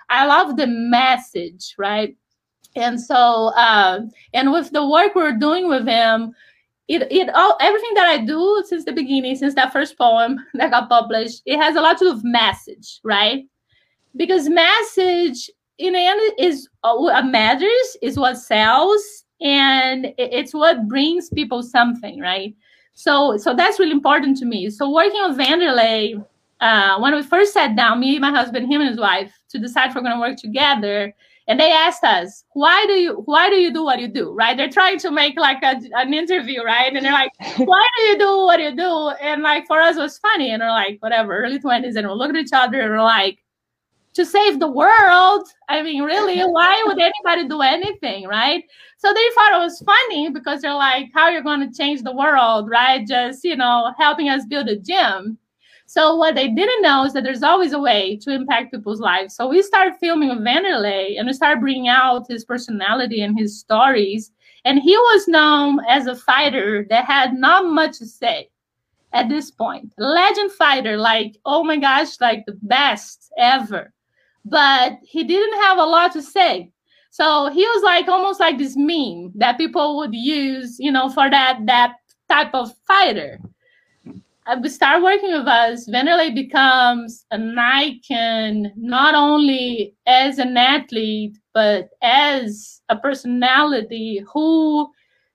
[0.09, 2.15] I love the message, right?
[2.75, 4.01] And so, uh,
[4.33, 6.33] and with the work we're doing with him,
[6.87, 10.71] it it all everything that I do since the beginning, since that first poem that
[10.71, 13.45] got published, it has a lot to do with message, right?
[14.17, 20.87] Because message in the end is uh, what matters, is what sells, and it's what
[20.87, 22.55] brings people something right?
[22.93, 24.69] So so that's really important to me.
[24.69, 26.23] So working with Wanderlei
[26.61, 29.89] uh, when we first sat down me my husband him and his wife to decide
[29.89, 31.13] if we're going to work together
[31.47, 34.33] and they asked us why do you why do you do what you do?
[34.33, 34.55] Right?
[34.55, 36.95] They're trying to make like a, an interview right?
[36.95, 39.09] And they're like why do you do what you do?
[39.21, 40.51] And like for us it was funny.
[40.51, 43.39] And we're like whatever early 20s and we're looking at each other and we're like
[44.15, 45.47] to save the world.
[45.69, 48.63] I mean, really, why would anybody do anything, right?
[48.97, 52.01] So they thought it was funny because they're like, how you're you going to change
[52.01, 53.05] the world, right?
[53.05, 55.37] Just, you know, helping us build a gym.
[55.85, 59.35] So what they didn't know is that there's always a way to impact people's lives.
[59.35, 64.31] So we started filming Wanderlei and we started bringing out his personality and his stories.
[64.63, 68.49] And he was known as a fighter that had not much to say
[69.13, 69.93] at this point.
[69.99, 73.93] Legend fighter, like, oh my gosh, like the best ever
[74.45, 76.71] but he didn't have a lot to say.
[77.15, 81.29] So he was like almost like this meme that people would use, you know, for
[81.29, 81.93] that that
[82.27, 83.39] type of fighter.
[84.61, 91.91] We start working with us, Wanderlei becomes an icon not only as an athlete but
[92.01, 94.91] as a personality who,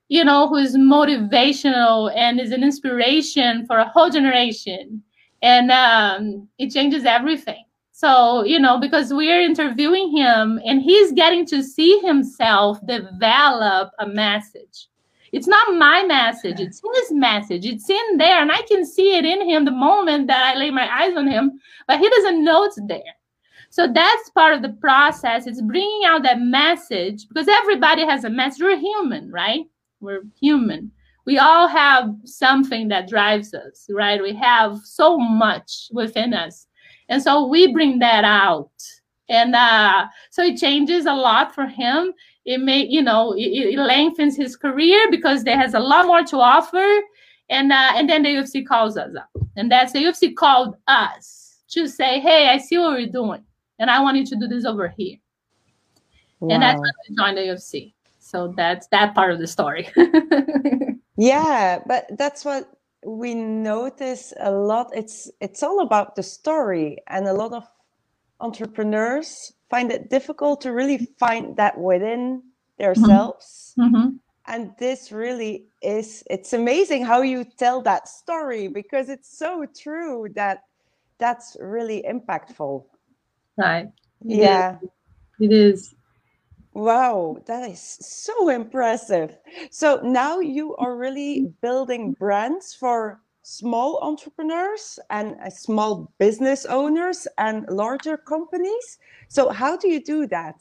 [0.08, 5.02] you know, who is motivational and is an inspiration for a whole generation,
[5.40, 7.64] and um, it changes everything.
[8.00, 14.06] So, you know, because we're interviewing him and he's getting to see himself develop a
[14.06, 14.88] message.
[15.32, 17.66] It's not my message, it's his message.
[17.66, 20.70] It's in there, and I can see it in him the moment that I lay
[20.70, 23.16] my eyes on him, but he doesn't know it's there.
[23.68, 25.46] So that's part of the process.
[25.46, 28.62] It's bringing out that message because everybody has a message.
[28.62, 29.66] We're human, right?
[30.00, 30.90] We're human.
[31.26, 34.22] We all have something that drives us, right?
[34.22, 36.66] We have so much within us
[37.10, 38.70] and so we bring that out.
[39.28, 42.14] And uh, so it changes a lot for him.
[42.46, 46.24] It may you know it, it, lengthens his career because there has a lot more
[46.24, 47.00] to offer.
[47.50, 49.28] And uh, and then the ufc calls us up.
[49.56, 53.44] And that's the ufc called us to say hey i see what we're doing
[53.78, 55.16] and i want you to do this over here.
[56.40, 56.54] Wow.
[56.54, 59.88] and that's when i joined the ufc so that's that part of the story.
[61.16, 67.26] Yeah but that's what we notice a lot it's it's all about the story and
[67.26, 67.66] a lot of
[68.40, 72.42] entrepreneurs find it difficult to really find that within
[72.78, 73.94] themselves mm-hmm.
[73.94, 74.08] mm-hmm.
[74.46, 80.26] and this really is it's amazing how you tell that story because it's so true
[80.34, 80.64] that
[81.18, 82.84] that's really impactful
[83.56, 83.86] right
[84.26, 84.88] it yeah is.
[85.40, 85.94] it is
[86.74, 89.38] Wow, that is so impressive.
[89.70, 97.28] So now you are really building brands for small entrepreneurs and uh, small business owners
[97.38, 98.98] and larger companies.
[99.28, 100.56] So how do you do that?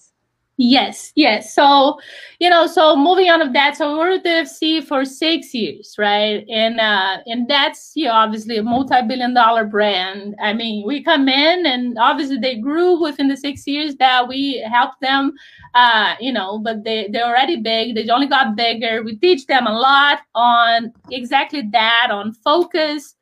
[0.62, 1.56] Yes, yes.
[1.56, 2.00] So,
[2.40, 5.54] you know, so moving on of that, so we were with the UFC for six
[5.54, 6.46] years, right?
[6.50, 10.36] And uh, and that's you know, obviously a multi-billion dollar brand.
[10.44, 14.60] I mean, we come in and obviously they grew within the six years that we
[14.70, 15.32] helped them,
[15.76, 17.96] uh, you know, but they they're already big.
[17.96, 19.02] They only got bigger.
[19.02, 23.16] We teach them a lot on exactly that, on focus,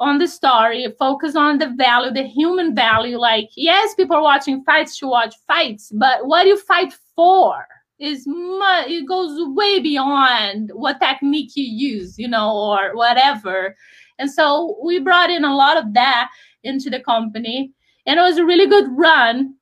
[0.00, 3.18] on the story, focus on the value, the human value.
[3.18, 7.66] Like, yes, people are watching fights to watch fights, but what you fight for
[8.00, 13.76] is much, it goes way beyond what technique you use, you know, or whatever.
[14.18, 16.30] And so we brought in a lot of that
[16.64, 17.72] into the company,
[18.06, 19.54] and it was a really good run.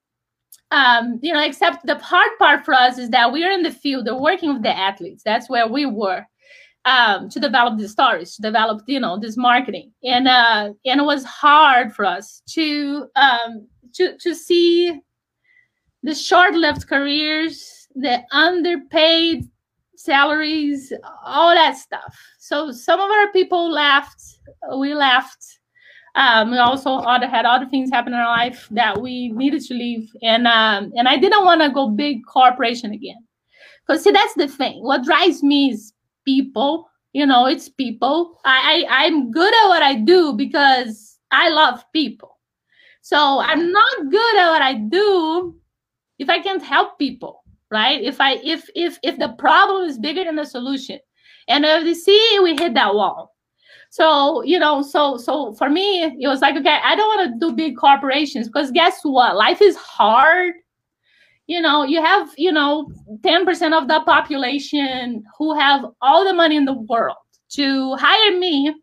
[0.71, 3.71] Um, you know, except the hard part for us is that we are in the
[3.71, 5.23] field, they're working with the athletes.
[5.23, 6.25] That's where we were
[6.85, 11.05] um, to develop these stories, to develop you know this marketing, and uh, and it
[11.05, 15.01] was hard for us to um, to to see
[16.03, 19.49] the short-lived careers, the underpaid
[19.95, 20.92] salaries,
[21.25, 22.18] all that stuff.
[22.40, 24.21] So some of our people left.
[24.77, 25.61] We left.
[26.14, 29.75] Um, we also other, had other things happen in our life that we needed to
[29.75, 33.16] leave, and um, and I didn't want to go big corporation again.
[33.87, 34.83] Because see, that's the thing.
[34.83, 35.91] What drives me is
[36.24, 38.40] people you know it's people.
[38.44, 42.38] I, I i'm good at what i do because i love people.
[43.02, 45.56] So i'm not good at what i do
[46.18, 48.02] if i can't help people right?
[48.02, 51.00] If i if if if the problem is bigger than the solution.
[51.48, 53.35] And if you see we hit that wall.
[53.90, 57.46] So you know so so for me it was like okay i don't want to
[57.46, 59.37] do big corporations because guess what?
[59.37, 60.54] Life is hard
[61.46, 66.57] you know you have you know 10% of the population who have all the money
[66.57, 67.16] in the world
[67.50, 68.74] to hire me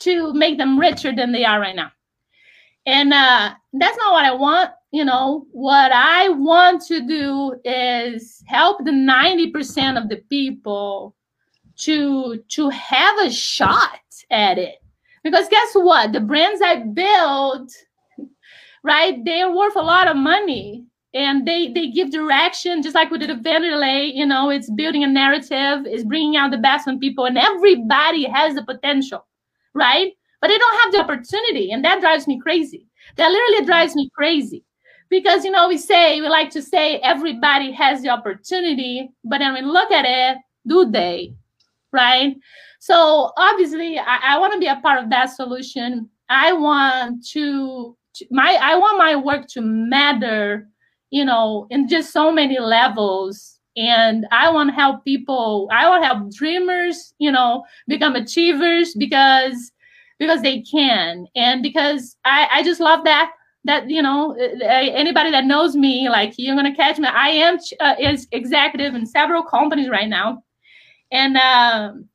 [0.00, 1.90] to make them richer than they are right now.
[2.86, 5.46] And uh, that's not what i want you know.
[5.52, 11.14] What i want to do is help the 90% of the people
[11.78, 14.76] to to have a shot at it.
[15.22, 16.12] Because guess what?
[16.12, 17.70] The brands i build
[18.82, 23.18] right they're worth a lot of money and they they give direction just like we
[23.18, 27.00] did a Wanderlei you know it's building a narrative it's bringing out the best in
[27.00, 29.26] people and everybody has the potential
[29.74, 30.12] right?
[30.40, 32.86] But they don't have the opportunity and that drives me crazy.
[33.16, 34.64] That literally drives me crazy.
[35.08, 39.54] Because you know we say we like to say everybody has the opportunity but then
[39.54, 41.34] we look at it do they
[41.92, 42.36] right?
[42.78, 46.08] So obviously i, I want to be a part of that solution.
[46.28, 47.96] I want to
[48.30, 50.68] my i want my work to matter
[51.10, 53.58] you know, in just so many levels.
[53.76, 55.68] And I want to help people.
[55.72, 59.72] I want to help dreamers, you know, become achievers because
[60.18, 63.32] because they can, and because I I just love that
[63.64, 67.94] that you know anybody that knows me like you're gonna catch me i am uh,
[67.98, 70.42] is executive in several companies right now
[71.12, 72.08] and um,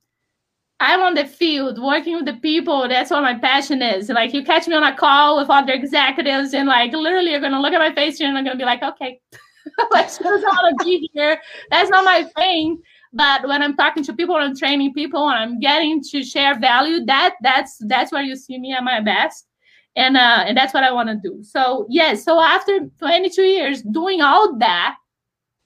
[0.80, 2.88] I'm on the field working with the people.
[2.88, 4.10] That's what my passion is.
[4.10, 7.62] Like you catch me on a call with other executives, and like literally, you're gonna
[7.62, 9.20] look at my face and I'm gonna be like, okay,
[9.94, 11.40] doesn't want to be here.
[11.72, 12.82] That's not my thing.
[13.14, 17.06] But when I'm talking to people and training people and I'm getting to share value,
[17.06, 19.48] that that's that's where you see me at my best.
[19.96, 21.42] And uh, and that's what I want to do.
[21.42, 24.98] So yes, so after 22 years doing all that,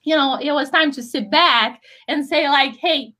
[0.02, 3.12] you know, it was time to sit back and say like, hey,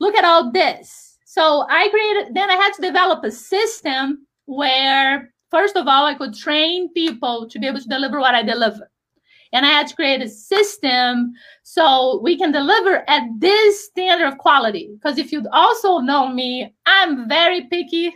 [0.00, 1.05] look at all this
[1.36, 6.14] so I created, then I had to develop a system where, first of all, I
[6.14, 8.90] could train people to be able to deliver what I deliver.
[9.52, 11.32] and I had to create a system
[11.62, 14.90] so we can deliver at this standard of quality.
[14.94, 18.14] Because if you'd also know me, I'm very picky,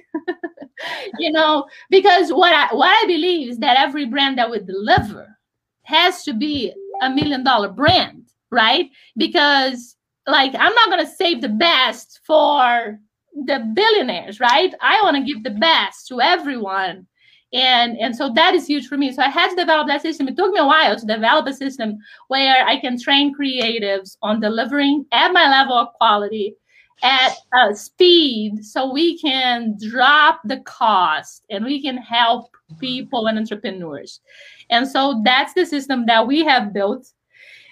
[1.18, 5.36] you know, because what I what I believe is that every brand that we deliver
[5.82, 8.90] has to be a million dollar brand, right?
[9.16, 9.96] Because
[10.26, 12.98] like I'm not gonna save the best for
[13.34, 14.74] the billionaires, right?
[14.80, 17.06] I want to give the best to everyone.
[17.52, 19.12] And and so that is huge for me.
[19.12, 20.28] So i had to develop that system.
[20.28, 24.40] It took me a while to develop a system where i can train creatives on
[24.40, 26.54] delivering at my level of quality
[27.02, 33.38] at uh, speed so we can drop the cost and we can help people and
[33.38, 34.20] entrepreneurs.
[34.68, 37.10] And so that's the system that we have built.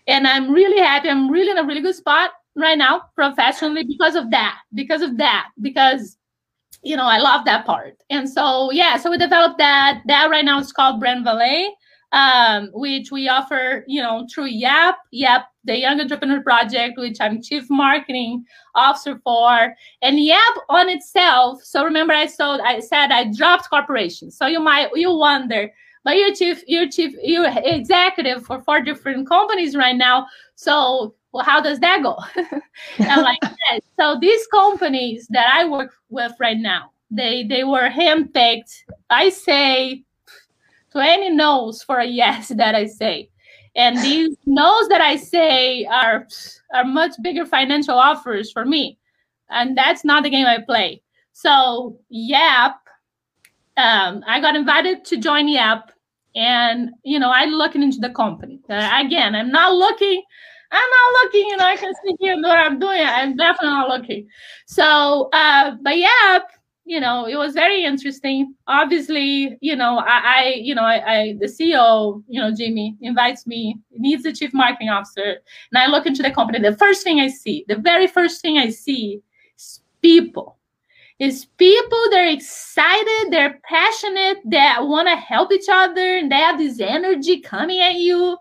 [0.07, 1.09] And i'm really happy.
[1.09, 5.17] I'm really in a really good spot right now professionally because of that because of
[5.17, 6.19] that because
[6.83, 7.97] you know, I love that part.
[8.11, 10.03] And so, yeah, so we developed that.
[10.07, 11.75] That right now is called Brand Valet,
[12.13, 17.43] um, which we offer, you know, through YEP, YEP, the Young Entrepreneur Project, which I'm
[17.43, 18.45] Chief Marketing
[18.75, 19.75] Officer for.
[20.03, 24.37] And YEP on itself, so remember I sold, I said I dropped corporations.
[24.37, 25.71] So you might, you wonder,
[26.05, 30.27] but you're chief, you're chief, you're executive for four different companies right now.
[30.55, 32.19] So well, how does that go?
[32.99, 33.39] and like.
[33.99, 38.85] So these companies that I work with right now, they they were handpicked.
[39.11, 40.05] I say
[40.93, 43.31] 20 no's for a yes that I say.
[43.77, 46.27] And these no's that I say are
[46.75, 48.99] are much bigger financial offers for me.
[49.51, 51.03] And that's not the game I play.
[51.33, 52.75] So YEP,
[53.77, 55.91] um, I got invited to join YEP
[56.35, 58.61] and you know, I'm looking into the company.
[58.69, 60.23] Uh, again, I'm not looking
[60.71, 63.01] I'm not looking, you know, I can sit here and do what I'm doing.
[63.03, 64.29] I'm definitely not looking.
[64.67, 66.41] So, uh, but yeah,
[66.85, 68.55] you know, it was very interesting.
[68.67, 73.47] Obviously, you know, I, I you know, I, I, the CEO, you know, Jimmy invites
[73.47, 75.37] me, needs a chief marketing officer,
[75.71, 76.59] and I look into the company.
[76.59, 79.21] The first thing I see, the very first thing I see
[79.57, 80.57] is people.
[81.19, 86.59] Is people they're excited, they're passionate, that want to help each other, and they have
[86.59, 88.39] this energy coming at you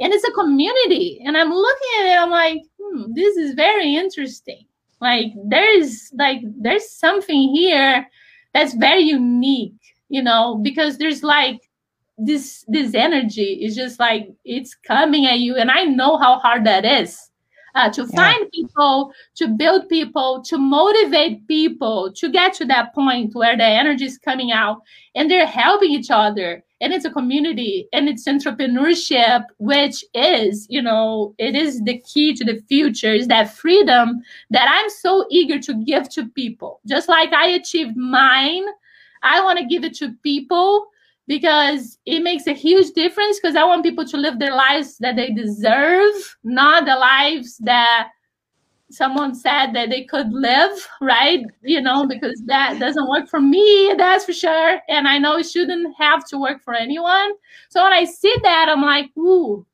[0.00, 1.22] and it's a community.
[1.24, 4.64] And i'm looking at it i'm like hmm, this is very interesting.
[5.00, 8.06] Like there's like there's something here
[8.52, 9.74] that's very unique
[10.08, 11.60] you know because there's like
[12.16, 15.56] this this energy is just like it's coming at you.
[15.56, 17.27] And i know how hard that is
[17.74, 18.16] uh, to yeah.
[18.16, 23.64] find people to build people to motivate people to get to that point where the
[23.64, 24.82] energy is coming out
[25.14, 26.62] and they're helping each other.
[26.80, 32.34] And it's a community and it's entrepreneurship which is you know it is the key
[32.34, 33.12] to the future.
[33.12, 36.80] Is that freedom that i'm so eager to give to people.
[36.86, 38.64] Just like i achieved mine
[39.22, 40.88] i want to give it to people
[41.28, 45.14] because it makes a huge difference because i want people to live their lives that
[45.14, 48.08] they deserve not the lives that
[48.90, 50.70] someone said that they could live,
[51.00, 51.44] right?
[51.62, 54.80] You know, because that doesn't work for me, that's for sure.
[54.88, 57.32] And I know it shouldn't have to work for anyone.
[57.68, 59.66] So when I see that, I'm like, ooh,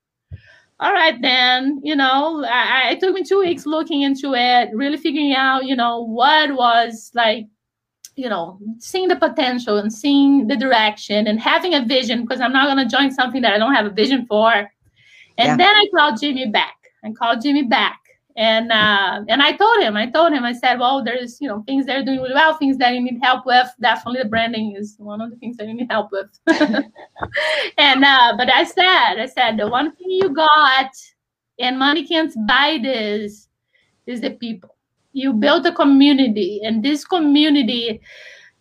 [0.80, 4.96] all right, then, you know, I, it took me two weeks looking into it, really
[4.96, 7.46] figuring out, you know, what was like,
[8.16, 12.52] you know, seeing the potential and seeing the direction and having a vision because I'm
[12.52, 14.52] not going to join something that I don't have a vision for.
[14.52, 15.56] And yeah.
[15.56, 18.00] then I called Jimmy back and called Jimmy back
[18.36, 21.62] and uh, and I told him, I told him, I said, well, there's you know
[21.66, 23.68] things they're doing really well, things that you need help with.
[23.80, 26.26] Definitely, the branding is one of the things that you need help with.
[27.78, 30.90] and uh, but I said, I said, the one thing you got,
[31.60, 33.48] and money can't buy this,
[34.06, 34.73] is the people.
[35.14, 38.00] You build a community, and this community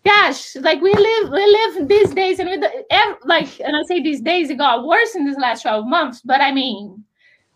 [0.06, 2.62] gosh like we live we live these days and with
[3.24, 6.41] like and i say these days it got worse in these last 12 months but
[6.41, 7.01] i mean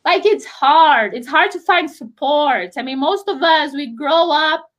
[0.08, 1.14] like it's hard.
[1.14, 2.72] It's hard to find support.
[2.78, 4.72] I mean most of us we grow up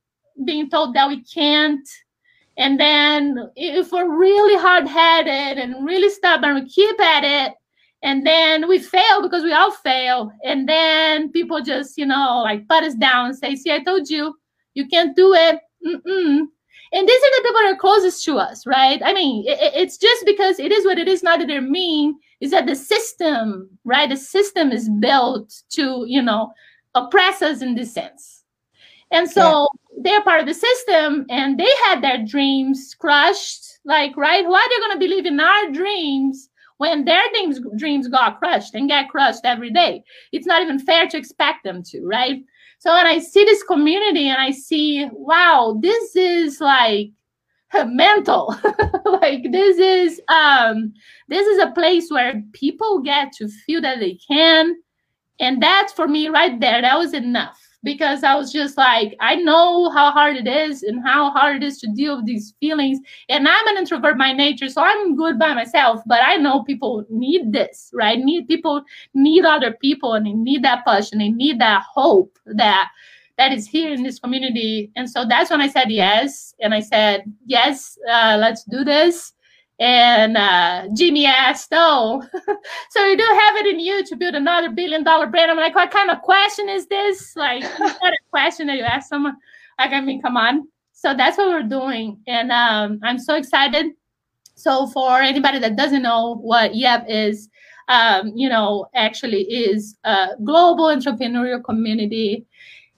[0.46, 1.86] being told that we can't
[2.56, 7.52] and then if we're really hard-headed and really stubborn we keep at it
[8.02, 12.66] and then we fail because we all fail and then people just you know like
[12.68, 14.34] put us down and say see i told you
[14.74, 16.46] you can't do it Mm-mm.
[16.92, 19.96] and these are the people that are closest to us right i mean it, it's
[19.96, 23.68] just because it is what it is not that they're mean is that the system,
[23.84, 24.08] right?
[24.08, 26.52] The system is built to, you know,
[26.94, 28.44] oppress us in this sense.
[29.10, 30.02] And so yeah.
[30.02, 33.78] they're part of the system and they had their dreams crushed.
[33.84, 34.46] Like, right?
[34.46, 36.47] Why are they going to believe in our dreams
[36.78, 40.02] when their dreams, dreams got crushed and get crushed every day?
[40.32, 42.42] It's not even fair to expect them to, right?
[42.78, 47.10] So when I see this community and I see, wow, this is like
[47.86, 48.56] mental
[49.04, 50.92] like this is um
[51.28, 54.74] this is a place where people get to feel that they can
[55.38, 59.36] and that's for me right there that was enough because I was just like, I
[59.36, 62.98] know how hard it is and how hard it is to deal with these feelings.
[63.28, 66.00] And I'm an introvert by nature, so I'm good by myself.
[66.06, 68.18] But I know people need this, right?
[68.18, 68.82] Need people
[69.14, 72.88] need other people and they need that push and they need that hope that
[73.38, 74.90] that is here in this community.
[74.96, 76.54] And so that's when I said yes.
[76.60, 79.32] And I said, yes, uh, let's do this.
[79.80, 82.22] And uh, Jimmy asked, "Oh,
[82.90, 85.74] so you do have it in you to build another billion dollar brand?" I'm like,
[85.74, 87.36] "What kind of question is this?
[87.36, 89.36] Like, is that a question that you ask someone?"
[89.78, 90.66] Like, I mean, come on.
[90.92, 93.92] So that's what we're doing, and um, I'm so excited.
[94.56, 97.48] So for anybody that doesn't know what YEP is,
[97.86, 102.44] um, you know, actually is a global entrepreneurial community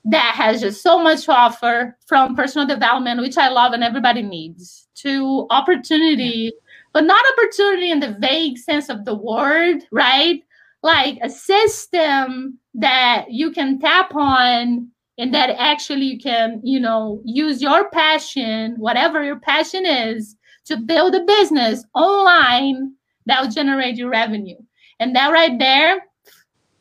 [0.04, 4.22] that has just so much to offer from personal development, which I love and everybody
[4.22, 6.52] needs, to opportunity
[6.92, 10.42] but not opportunity in the vague sense of the word, right?
[10.82, 17.20] Like a system that you can tap on and that actually you can, you know,
[17.24, 20.36] use your passion, whatever your passion is,
[20.66, 22.92] to build a business online
[23.26, 24.56] that will generate you revenue.
[24.98, 26.02] And that right there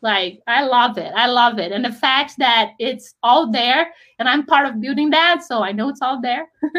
[0.01, 1.11] like I love it.
[1.15, 1.71] I love it.
[1.71, 5.71] And the fact that it's all there and I'm part of building that, so I
[5.71, 6.47] know it's all there.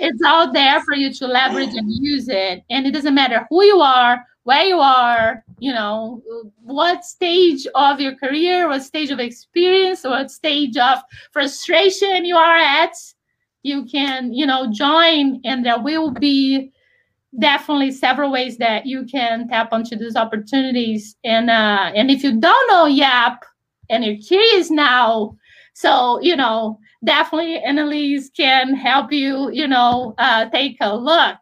[0.00, 2.64] it's all there for you to leverage and use it.
[2.70, 6.22] And it doesn't matter who you are, where you are, you know,
[6.62, 10.98] what stage of your career, what stage of experience, what stage of
[11.32, 12.94] frustration you are at,
[13.62, 16.72] you can, you know, join and there will be
[17.38, 21.16] definitely several ways that you can tap onto these opportunities.
[21.24, 23.44] And uh, and if you don't know YEP
[23.90, 25.36] and you're curious now,
[25.74, 29.50] so you know definitely Annalise can help you.
[29.52, 31.36] You know, uh, take a look.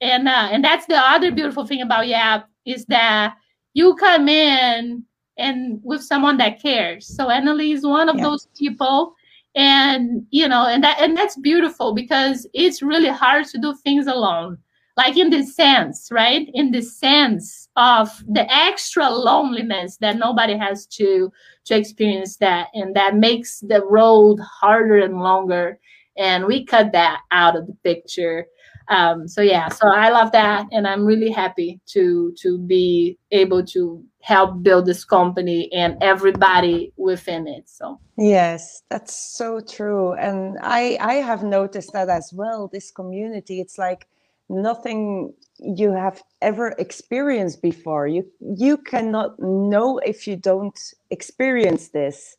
[0.00, 3.34] And uh, and that's the other beautiful thing about YEP is that
[3.74, 5.04] you come in
[5.36, 7.06] and with someone that cares.
[7.06, 8.22] So Annalise, one of yeah.
[8.22, 9.14] those people
[9.54, 14.06] and you know and that and that's beautiful because it's really hard to do things
[14.06, 14.58] alone
[14.98, 16.50] like in the sense, right?
[16.54, 21.30] In the sense of the extra loneliness that nobody has to
[21.66, 25.78] to experience that, and that makes the road harder and longer.
[26.16, 28.46] And we cut that out of the picture.
[28.88, 33.64] Um, so yeah, so I love that, and I'm really happy to to be able
[33.66, 37.68] to help build this company and everybody within it.
[37.68, 42.68] So yes, that's so true, and I I have noticed that as well.
[42.72, 44.08] This community, it's like
[44.48, 48.06] nothing you have ever experienced before.
[48.06, 50.78] You you cannot know if you don't
[51.10, 52.36] experience this.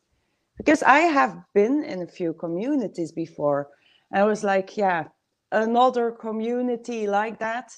[0.56, 3.68] Because I have been in a few communities before.
[4.12, 5.04] I was like, yeah,
[5.52, 7.70] another community like that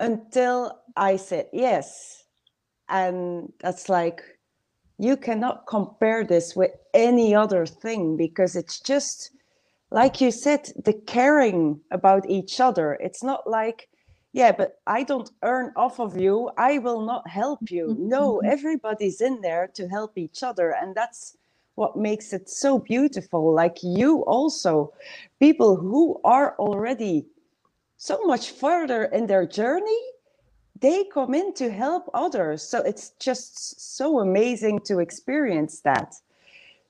[0.00, 2.24] until I said yes.
[2.88, 4.20] And that's like
[4.98, 9.30] you cannot compare this with any other thing because it's just
[9.94, 12.94] like you said, the caring about each other.
[12.94, 13.88] It's not like,
[14.32, 16.50] yeah, but I don't earn off of you.
[16.58, 17.86] I will not help you.
[17.86, 18.08] Mm-hmm.
[18.08, 18.50] No, mm-hmm.
[18.50, 20.74] everybody's in there to help each other.
[20.74, 21.36] And that's
[21.76, 23.54] what makes it so beautiful.
[23.54, 24.92] Like you also,
[25.38, 27.26] people who are already
[27.96, 30.02] so much further in their journey,
[30.80, 32.68] they come in to help others.
[32.68, 36.16] So it's just so amazing to experience that.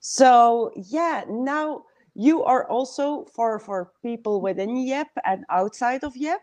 [0.00, 1.84] So, yeah, now
[2.14, 6.40] you are also for for people within YEP and outside of YEP.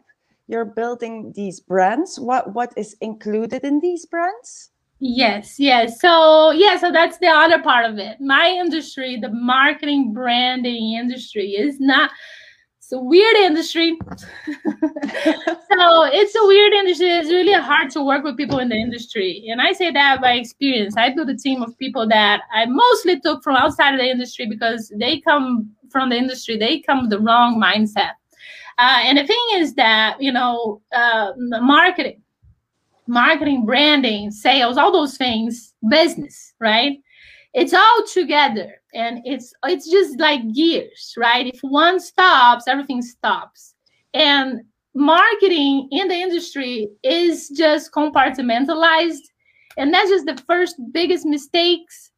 [0.47, 2.19] You're building these brands.
[2.19, 4.71] What what is included in these brands?
[4.99, 5.99] Yes, yes.
[5.99, 8.21] So yeah, so that's the other part of it.
[8.21, 12.11] My industry, the marketing branding industry, is not
[12.91, 13.97] it's a weird industry.
[14.11, 14.55] so
[16.11, 17.07] it's a weird industry.
[17.07, 19.47] It's really hard to work with people in the industry.
[19.49, 20.97] And I say that by experience.
[20.97, 24.45] I built a team of people that I mostly took from outside of the industry
[24.45, 28.11] because they come from the industry, they come with the wrong mindset.
[28.77, 32.21] Uh, and the thing is that, you know, uh, marketing,
[33.07, 36.97] marketing, branding, sales, all those things, business, right?
[37.53, 41.47] It's all together and it's it's just like gears right?
[41.47, 43.75] If one stops everything stops.
[44.13, 44.61] And
[44.93, 49.21] marketing in the industry is just compartmentalized
[49.77, 52.11] and that's just the first biggest mistakes.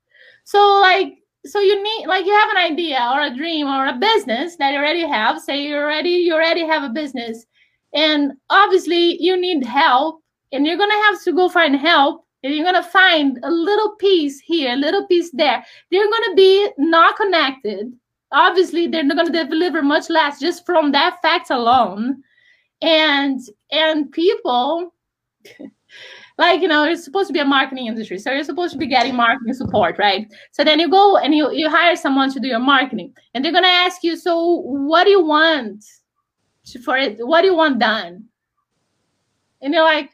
[0.44, 1.14] So like
[1.46, 4.72] so you need like you have an idea or a dream or a business that
[4.72, 7.46] you already have say you already you already have a business
[7.94, 10.22] and obviously you need help
[10.52, 14.40] and you're gonna have to go find help you're going to find a little piece
[14.40, 15.64] here, a little piece there.
[15.92, 17.94] They're going to be not connected.
[18.32, 22.22] Obviously they're not going to deliver much less just from that fact alone.
[22.82, 23.40] And
[23.72, 24.94] and people
[26.38, 28.88] like you know it's supposed to be a marketing industry so you're supposed to be
[28.88, 30.28] getting marketing support right?
[30.52, 33.54] So then you go and you, you hire someone to do your marketing and they're
[33.54, 35.86] going to ask you so what do you want
[36.84, 38.26] for it what do you want done?
[39.62, 40.14] And you're like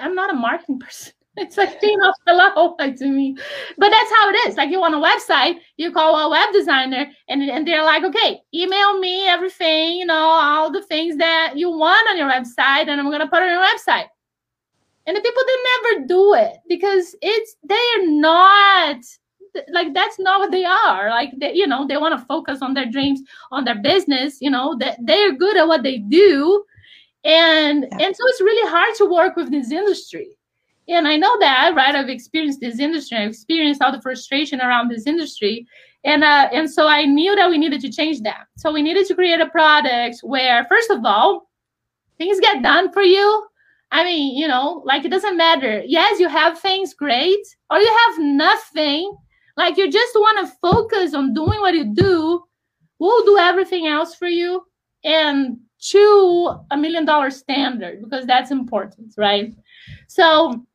[0.00, 2.34] i'm not a marketing person it's like being off the
[2.78, 3.36] like to me.
[3.76, 4.56] But that's how it is.
[4.56, 8.40] Like you want a website you call a web designer and, and they're like okay
[8.52, 13.00] email me everything you know all the things that you want on your website and
[13.00, 14.06] i'm going to put on your website.
[15.06, 18.98] And the people they never do it because it's they're not
[19.70, 21.08] like that's not what they are.
[21.08, 23.20] Like they, you know they want to focus on their dreams
[23.50, 26.62] on their business you know that they're good at what they do.
[27.24, 28.06] And yeah.
[28.06, 30.37] and so it's really hard to work with this industry
[30.88, 31.94] and I know that, right?
[31.94, 33.18] I've experienced this industry.
[33.18, 35.66] I've experienced all the frustration around this industry.
[36.04, 38.46] And uh, and so I knew that we needed to change that.
[38.56, 41.50] So we needed to create a product where, first of all,
[42.16, 43.46] things get done for you.
[43.90, 45.82] I mean, you know, like it doesn't matter.
[45.86, 49.14] Yes, you have things great, or you have nothing.
[49.56, 52.44] Like you just want to focus on doing what you do.
[52.98, 54.64] We'll do everything else for you.
[55.04, 59.54] And to a million dollar standard because that's important, right?
[60.08, 60.66] So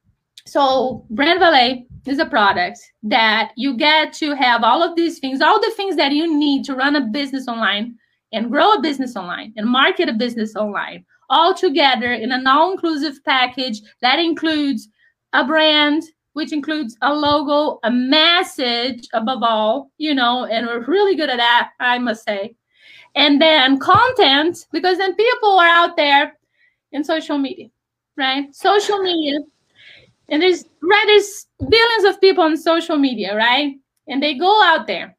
[0.54, 5.42] so Brand Valet is a product that you get to have all of these things,
[5.42, 7.96] all the things that you need to run a business online
[8.34, 13.16] and grow a business online and market a business online all together in a non-inclusive
[13.26, 14.90] package that includes
[15.34, 21.16] a brand which includes a logo a message above all you know and we're really
[21.16, 22.56] good at that i must say.
[23.16, 26.38] And then content because then people are out there
[26.92, 27.70] in social media
[28.18, 28.54] right?
[28.54, 29.40] Social media
[30.30, 33.76] and there's right there's billions of people on social media right?
[34.08, 35.16] And they go out there.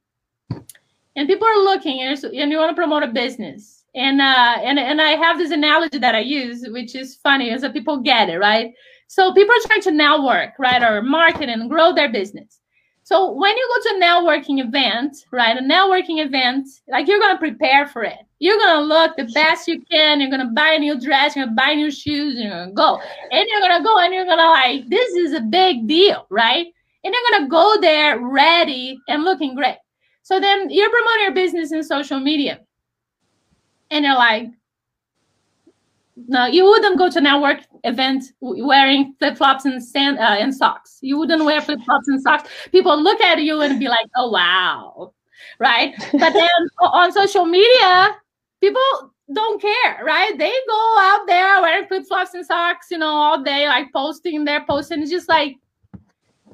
[1.17, 3.85] And people are looking and, and you want to promote a business.
[3.95, 7.71] And uh and and i have this analogy that i use which is funny so
[7.71, 8.73] people get it right?
[9.07, 12.61] So people are trying to network right or market and grow their business.
[13.05, 17.39] So when you go to a networking event, right, a networking event, like you're gonna
[17.39, 18.24] prepare for it.
[18.39, 20.21] You're gonna look the best you can.
[20.21, 21.37] You're gonna buy a new dress.
[21.37, 22.35] You're gonna buy new shoes.
[22.37, 25.87] You're gonna go, and you're gonna go, and you're gonna like, this is a big
[25.87, 26.67] deal, right?
[27.05, 29.77] And you're gonna go there ready and looking great.
[30.23, 32.61] So then you're promoting your business in social media,
[33.91, 34.49] and you're like,
[36.17, 40.99] no, you wouldn't go to network event wearing flip flops and sand uh, and socks.
[41.03, 42.49] You wouldn't wear flip flops and socks.
[42.71, 45.13] People look at you and be like, "Oh wow,"
[45.59, 45.95] right?
[46.13, 46.49] But then
[46.81, 48.17] on social media,
[48.65, 50.37] people don't care, right?
[50.39, 54.45] They go out there wearing flip flops and socks, you know, all day, like posting
[54.45, 55.57] their posts, and it's just like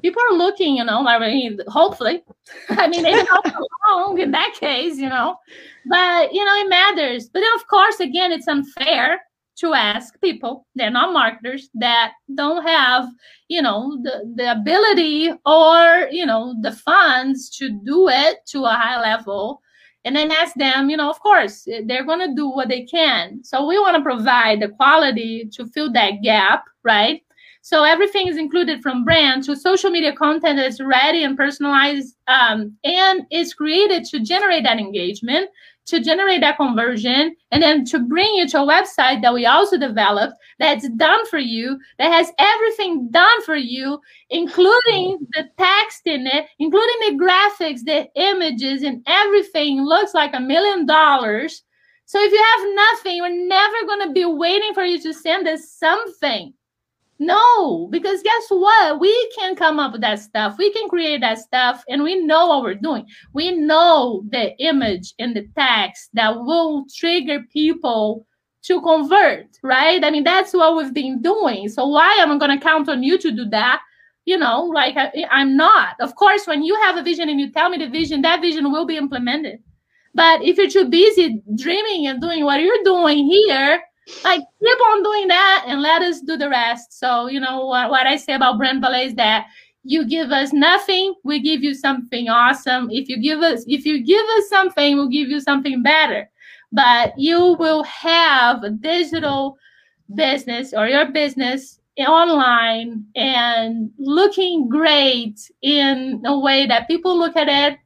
[0.01, 1.05] people are looking, you know.
[1.07, 2.23] I mean, hopefully,
[2.69, 3.55] I mean, they don't
[3.89, 5.37] long in that case, you know.
[5.85, 7.29] But you know, it matters.
[7.29, 9.21] But then, of course, again, it's unfair
[9.57, 13.07] to ask people they're not marketers that don't have
[13.47, 18.69] you know the, the ability or you know the funds to do it to a
[18.69, 19.61] high level
[20.05, 23.43] and then ask them you know of course they're going to do what they can.
[23.43, 27.23] So we want to provide the quality to fill that gap right?
[27.63, 32.75] So everything is included from brand to social media content that's ready and personalized um,
[32.83, 35.49] and is created to generate that engagement
[35.87, 39.77] to generate that conversion and then to bring you to a website that we also
[39.77, 46.27] developed that's done for you, that has everything done for you, including the text in
[46.27, 51.63] it, including the graphics, the images, and everything looks like a million dollars.
[52.05, 55.47] So if you have nothing, we're never going to be waiting for you to send
[55.47, 56.53] us something.
[57.23, 58.99] No, because guess what?
[58.99, 60.57] We can come up with that stuff.
[60.57, 63.05] We can create that stuff and we know what we're doing.
[63.31, 68.25] We know the image and the text that will trigger people
[68.63, 70.03] to convert, right?
[70.03, 71.69] I mean, that's what we've been doing.
[71.69, 73.83] So why am I going to count on you to do that?
[74.25, 75.97] You know, like I, I'm not.
[75.99, 78.71] Of course, when you have a vision and you tell me the vision, that vision
[78.71, 79.59] will be implemented.
[80.15, 83.79] But if you're too busy dreaming and doing what you're doing here,
[84.23, 86.99] like keep on doing that and let us do the rest.
[86.99, 89.47] So, you know, what, what I say about Brand Valet is that
[89.83, 92.89] you give us nothing, we give you something awesome.
[92.91, 96.29] If you give us, if you give us something, we'll give you something better.
[96.71, 99.57] But you will have a digital
[100.13, 107.47] business or your business online and looking great in a way that people look at
[107.47, 107.77] it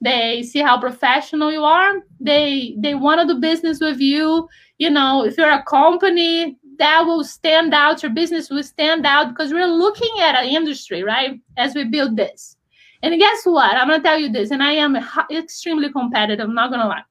[0.00, 4.46] they see how professional you are they they want to do business with you
[4.78, 9.28] you know if you're a company that will stand out your business will stand out
[9.28, 12.56] because we're looking at an industry right as we build this
[13.02, 13.76] And guess what?
[13.76, 14.96] I'm gonna tell you this, and I am
[15.30, 16.48] extremely competitive.
[16.48, 17.04] I'm not gonna lie.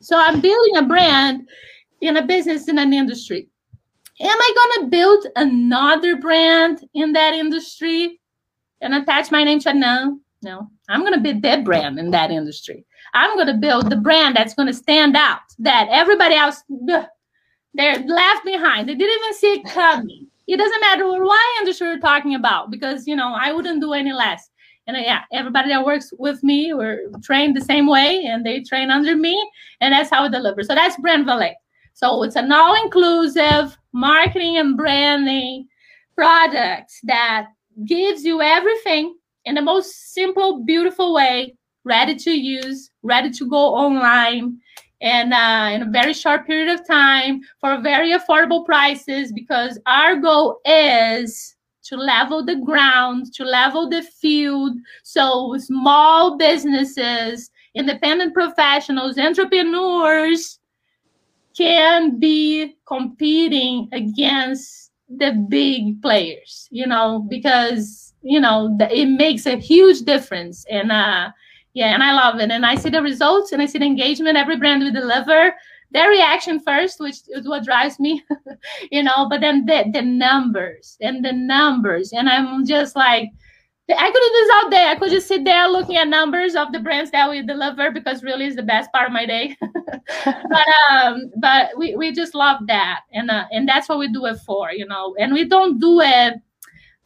[0.00, 1.48] So I'm building a brand
[2.00, 3.48] in a business in an industry.
[4.20, 8.20] Am I gonna build another brand in that industry
[8.80, 9.76] and attach my name to it?
[9.76, 10.68] No, no.
[10.88, 12.84] I'm gonna build that brand in that industry.
[13.18, 15.40] I'm gonna build the brand that's gonna stand out.
[15.58, 16.62] That everybody else,
[17.74, 18.88] they're left behind.
[18.88, 20.26] They didn't even see it coming.
[20.46, 24.12] It doesn't matter what industry we're talking about because you know I wouldn't do any
[24.12, 24.48] less.
[24.86, 28.62] And uh, yeah, everybody that works with me were trained the same way, and they
[28.62, 29.36] train under me,
[29.80, 30.62] and that's how we deliver.
[30.62, 31.56] So that's Brand Valet.
[31.92, 35.66] So it's an all-inclusive marketing and branding
[36.14, 37.48] product that
[37.84, 41.56] gives you everything in the most simple, beautiful way,
[41.88, 44.58] ready to use, ready to go online,
[45.00, 50.16] and uh, in a very short period of time for very affordable prices because our
[50.16, 54.76] goal is to level the ground, to level the field.
[55.04, 60.58] So small businesses, independent professionals, entrepreneurs
[61.56, 69.56] can be competing against the big players, you know, because, you know, it makes a
[69.56, 70.66] huge difference.
[70.68, 71.30] And, uh,
[71.74, 72.50] yeah, and I love it.
[72.50, 75.54] And I see the results and I see the engagement every brand we deliver.
[75.90, 78.22] Their reaction first, which is what drives me,
[78.90, 82.12] you know, but then the, the numbers and the numbers.
[82.12, 83.30] And I'm just like,
[83.90, 84.86] I could do this all day.
[84.90, 88.22] I could just sit there looking at numbers of the brands that we deliver because
[88.22, 89.56] really is the best part of my day.
[90.24, 94.26] but um, but we, we just love that, and uh, and that's what we do
[94.26, 95.16] it for, you know.
[95.18, 96.34] And we don't do it.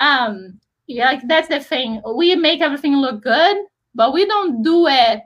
[0.01, 0.59] Um,
[0.89, 2.03] yeah, like that's the thing.
[2.17, 3.59] We make everything look good,
[3.95, 5.23] but we don't do it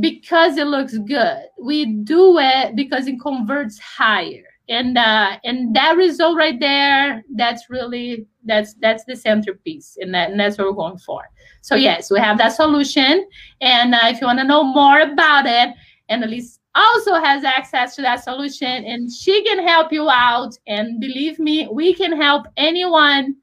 [0.00, 1.44] because it looks good.
[1.60, 4.44] We do it because it converts higher.
[4.68, 10.30] And uh, and that result right there, that's really that's that's the centerpiece, and that
[10.30, 11.22] and that's what we're going for.
[11.60, 13.28] So yes, we have that solution,
[13.60, 15.74] and uh, if you want to know more about it,
[16.08, 20.56] Annalise also has access to that solution, and she can help you out.
[20.66, 23.36] And believe me, we can help anyone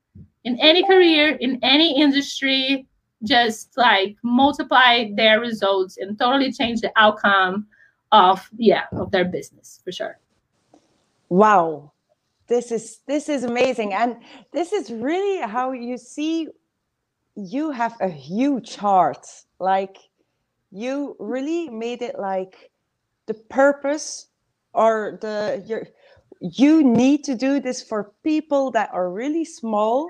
[0.43, 2.87] in any career in any industry
[3.24, 7.67] just like multiply their results and totally change the outcome
[8.11, 10.19] of yeah of their business for sure.
[11.30, 11.93] Wow.
[12.47, 13.93] This is this is amazing.
[13.93, 14.17] And
[14.51, 16.49] this is really how you see
[17.36, 19.26] you have a huge heart.
[19.59, 19.97] Like
[20.72, 22.72] you really made it like
[23.28, 24.28] the purpose
[24.74, 25.88] or the your
[26.41, 30.09] you need to do this for people that are really small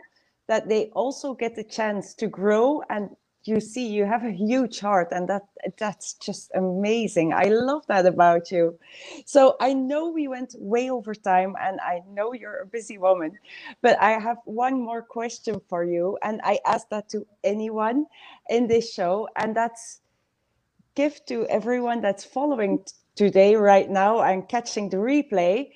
[0.52, 2.84] that they also get the chance to grow.
[2.92, 3.12] And
[3.46, 5.44] you see you have a huge heart and that
[5.80, 7.34] that's just amazing.
[7.34, 8.78] I love that about you.
[9.26, 13.32] So i know we went way over time and i know you're a busy woman
[13.82, 16.20] but i have one more question for you.
[16.24, 18.06] And i ask that to anyone
[18.50, 20.02] in this show and that's
[20.96, 22.86] give to everyone that's following
[23.16, 25.70] today right now and catching the replay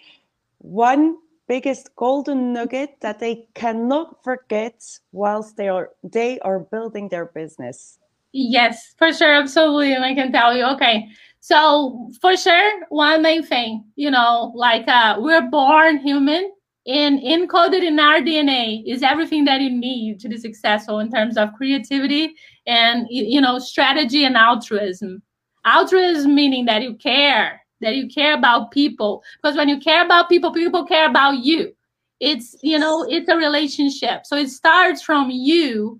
[0.60, 1.18] one
[1.48, 4.82] biggest golden nugget that they cannot forget
[5.12, 8.00] whilst they are they are building their business.
[8.32, 11.08] Yes for sure absolutely and i can tell you okay
[11.40, 16.52] so for sure one main thing you know like uh, we're born human
[16.86, 21.38] and encoded in our dna is everything that you need to be successful in terms
[21.38, 22.36] of creativity
[22.68, 25.22] and you know strategy and altruism.
[25.66, 29.24] Altruism meaning that you care that you care about people.
[29.42, 31.74] Because when you care about people people care about you.
[32.20, 34.26] It's you know it's a relationship.
[34.26, 36.00] So it starts from you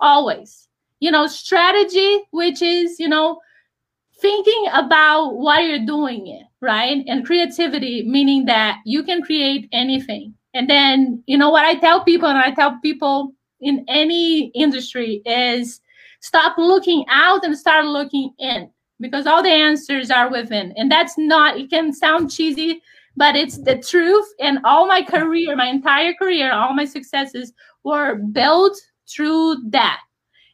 [0.00, 0.68] always.
[1.00, 3.40] You know strategy which is you know
[4.20, 7.04] thinking about why you're doing it right?
[7.06, 10.34] And creativity meaning that you can create anything.
[10.54, 15.22] And then you know what i tell people and i tell people in any industry
[15.26, 15.80] is
[16.20, 20.72] stop looking out and start looking in because all the answers are within.
[20.76, 22.82] And that's not, it can sound cheesy,
[23.16, 24.26] but it's the truth.
[24.40, 27.52] And all my career, my entire career, all my successes
[27.84, 28.78] were built
[29.08, 30.00] through that.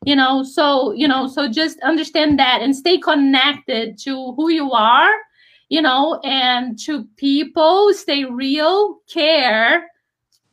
[0.05, 4.73] You know, so, you know, so just understand that and stay connected to who you
[4.73, 5.13] are,
[5.69, 9.87] you know, and to people, stay real, care,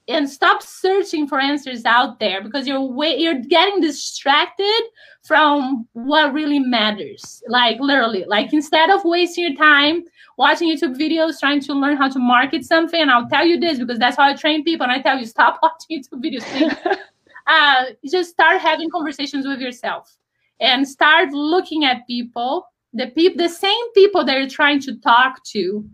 [0.09, 4.81] and stop searching for answers out there because you're way, you're getting distracted
[5.23, 7.43] from what really matters.
[7.47, 10.03] Like literally like instead of wasting your time
[10.37, 13.77] watching youtube videos trying to learn how to market something and i'll tell you this
[13.77, 16.97] because that's how i train people and i tell you stop watching youtube videos
[17.47, 20.15] uh, just start having conversations with yourself
[20.61, 25.43] and start looking at people the people the same people that you're trying to talk
[25.45, 25.87] to.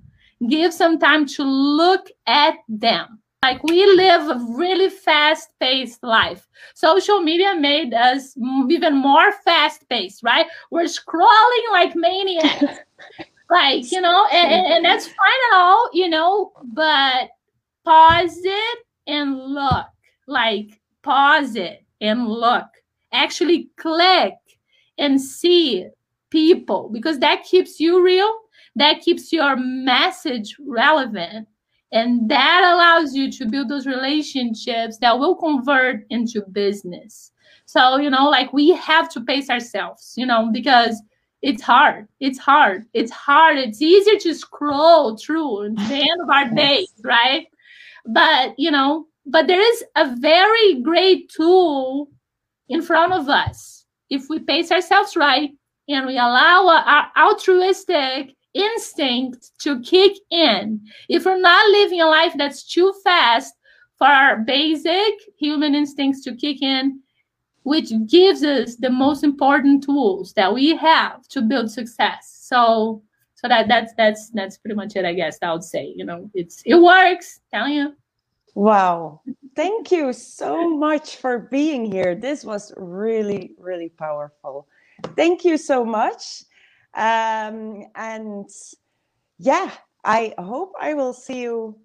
[0.49, 6.47] Give some time to look at them like we live a really fast paced life.
[6.73, 8.35] Social media made us
[8.69, 10.47] even more fast paced right?
[10.71, 12.79] We're scrolling like maniacs.
[13.47, 17.29] Like you know and, and that's fine and all you know but
[17.83, 19.85] pause it and look.
[20.25, 22.65] Like pause it and look.
[23.11, 24.33] Actually click
[24.97, 25.87] and see
[26.31, 28.33] people because that keeps you real.
[28.77, 31.47] That keeps your message relevant
[31.95, 37.31] and that allows you to build those relationships that will convert into business.
[37.65, 41.01] So you know like we have to pace ourselves you know because
[41.41, 42.07] it's hard.
[42.19, 42.85] It's hard.
[42.93, 43.57] It's hard.
[43.57, 47.47] It's easier to scroll through the end of our days right?
[48.05, 52.09] But you know but there is a very great tool
[52.69, 53.85] in front of us.
[54.09, 55.51] If we pace ourselves right
[55.87, 60.81] and we allow our altruistic instinct to kick in.
[61.09, 63.53] If we're not living a life that's too fast
[63.97, 67.01] for our basic human instincts to kick in,
[67.63, 72.39] which gives us the most important tools that we have to build success.
[72.41, 73.03] So
[73.35, 75.93] so that that's that's that's pretty much it, I guess I would say.
[75.95, 77.95] You know, it's it works, telling you.
[78.55, 79.21] Wow.
[79.55, 82.15] Thank you so much for being here.
[82.15, 84.67] This was really, really powerful.
[85.17, 86.43] Thank you so much.
[86.95, 88.49] Um, and
[89.37, 89.71] yeah,
[90.03, 91.77] I hope I will see you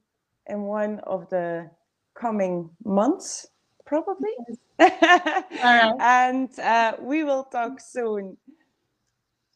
[0.46, 1.70] in one of the
[2.14, 3.48] coming months,
[3.84, 4.34] probably.
[4.78, 8.36] and uh, we will talk soon.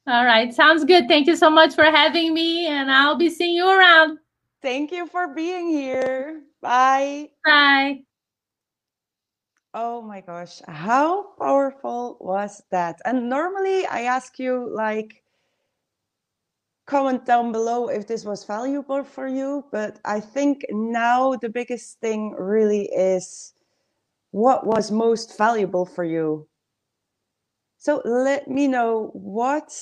[0.06, 1.08] All right, sounds good.
[1.08, 4.18] Thank you so much for having me, and I'll be seeing you around.
[4.60, 6.42] Thank you for being here.
[6.60, 7.30] Bye.
[7.44, 8.00] Bye.
[9.72, 13.00] Oh my gosh, how powerful was that?
[13.04, 15.23] And normally I ask you like
[16.86, 19.64] comment down below if this was valuable for you.
[19.70, 23.54] But I think now the biggest thing really is
[24.30, 26.46] what was most valuable for you.
[27.78, 29.72] So let me know what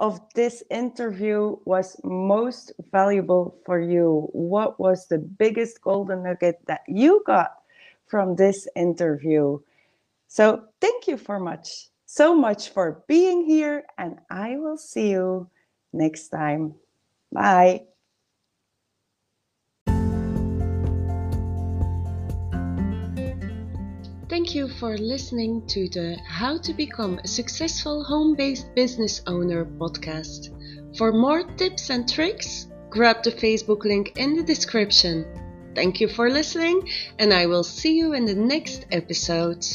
[0.00, 4.28] of this interview was most valuable for you.
[4.32, 7.52] What was the biggest golden nugget that you got
[8.06, 9.60] from this interview?
[10.26, 15.48] So thank you for much, so much for being here and I will see you
[15.92, 16.74] next time.
[17.32, 17.82] Bye.
[24.28, 29.66] Thank you for listening to the How to Become a Successful Home Based Business Owner
[29.66, 30.48] podcast.
[30.96, 35.26] For more tips and tricks, grab the Facebook link in the description.
[35.74, 36.88] Thank you for listening,
[37.18, 39.66] and I will see you in the next episode.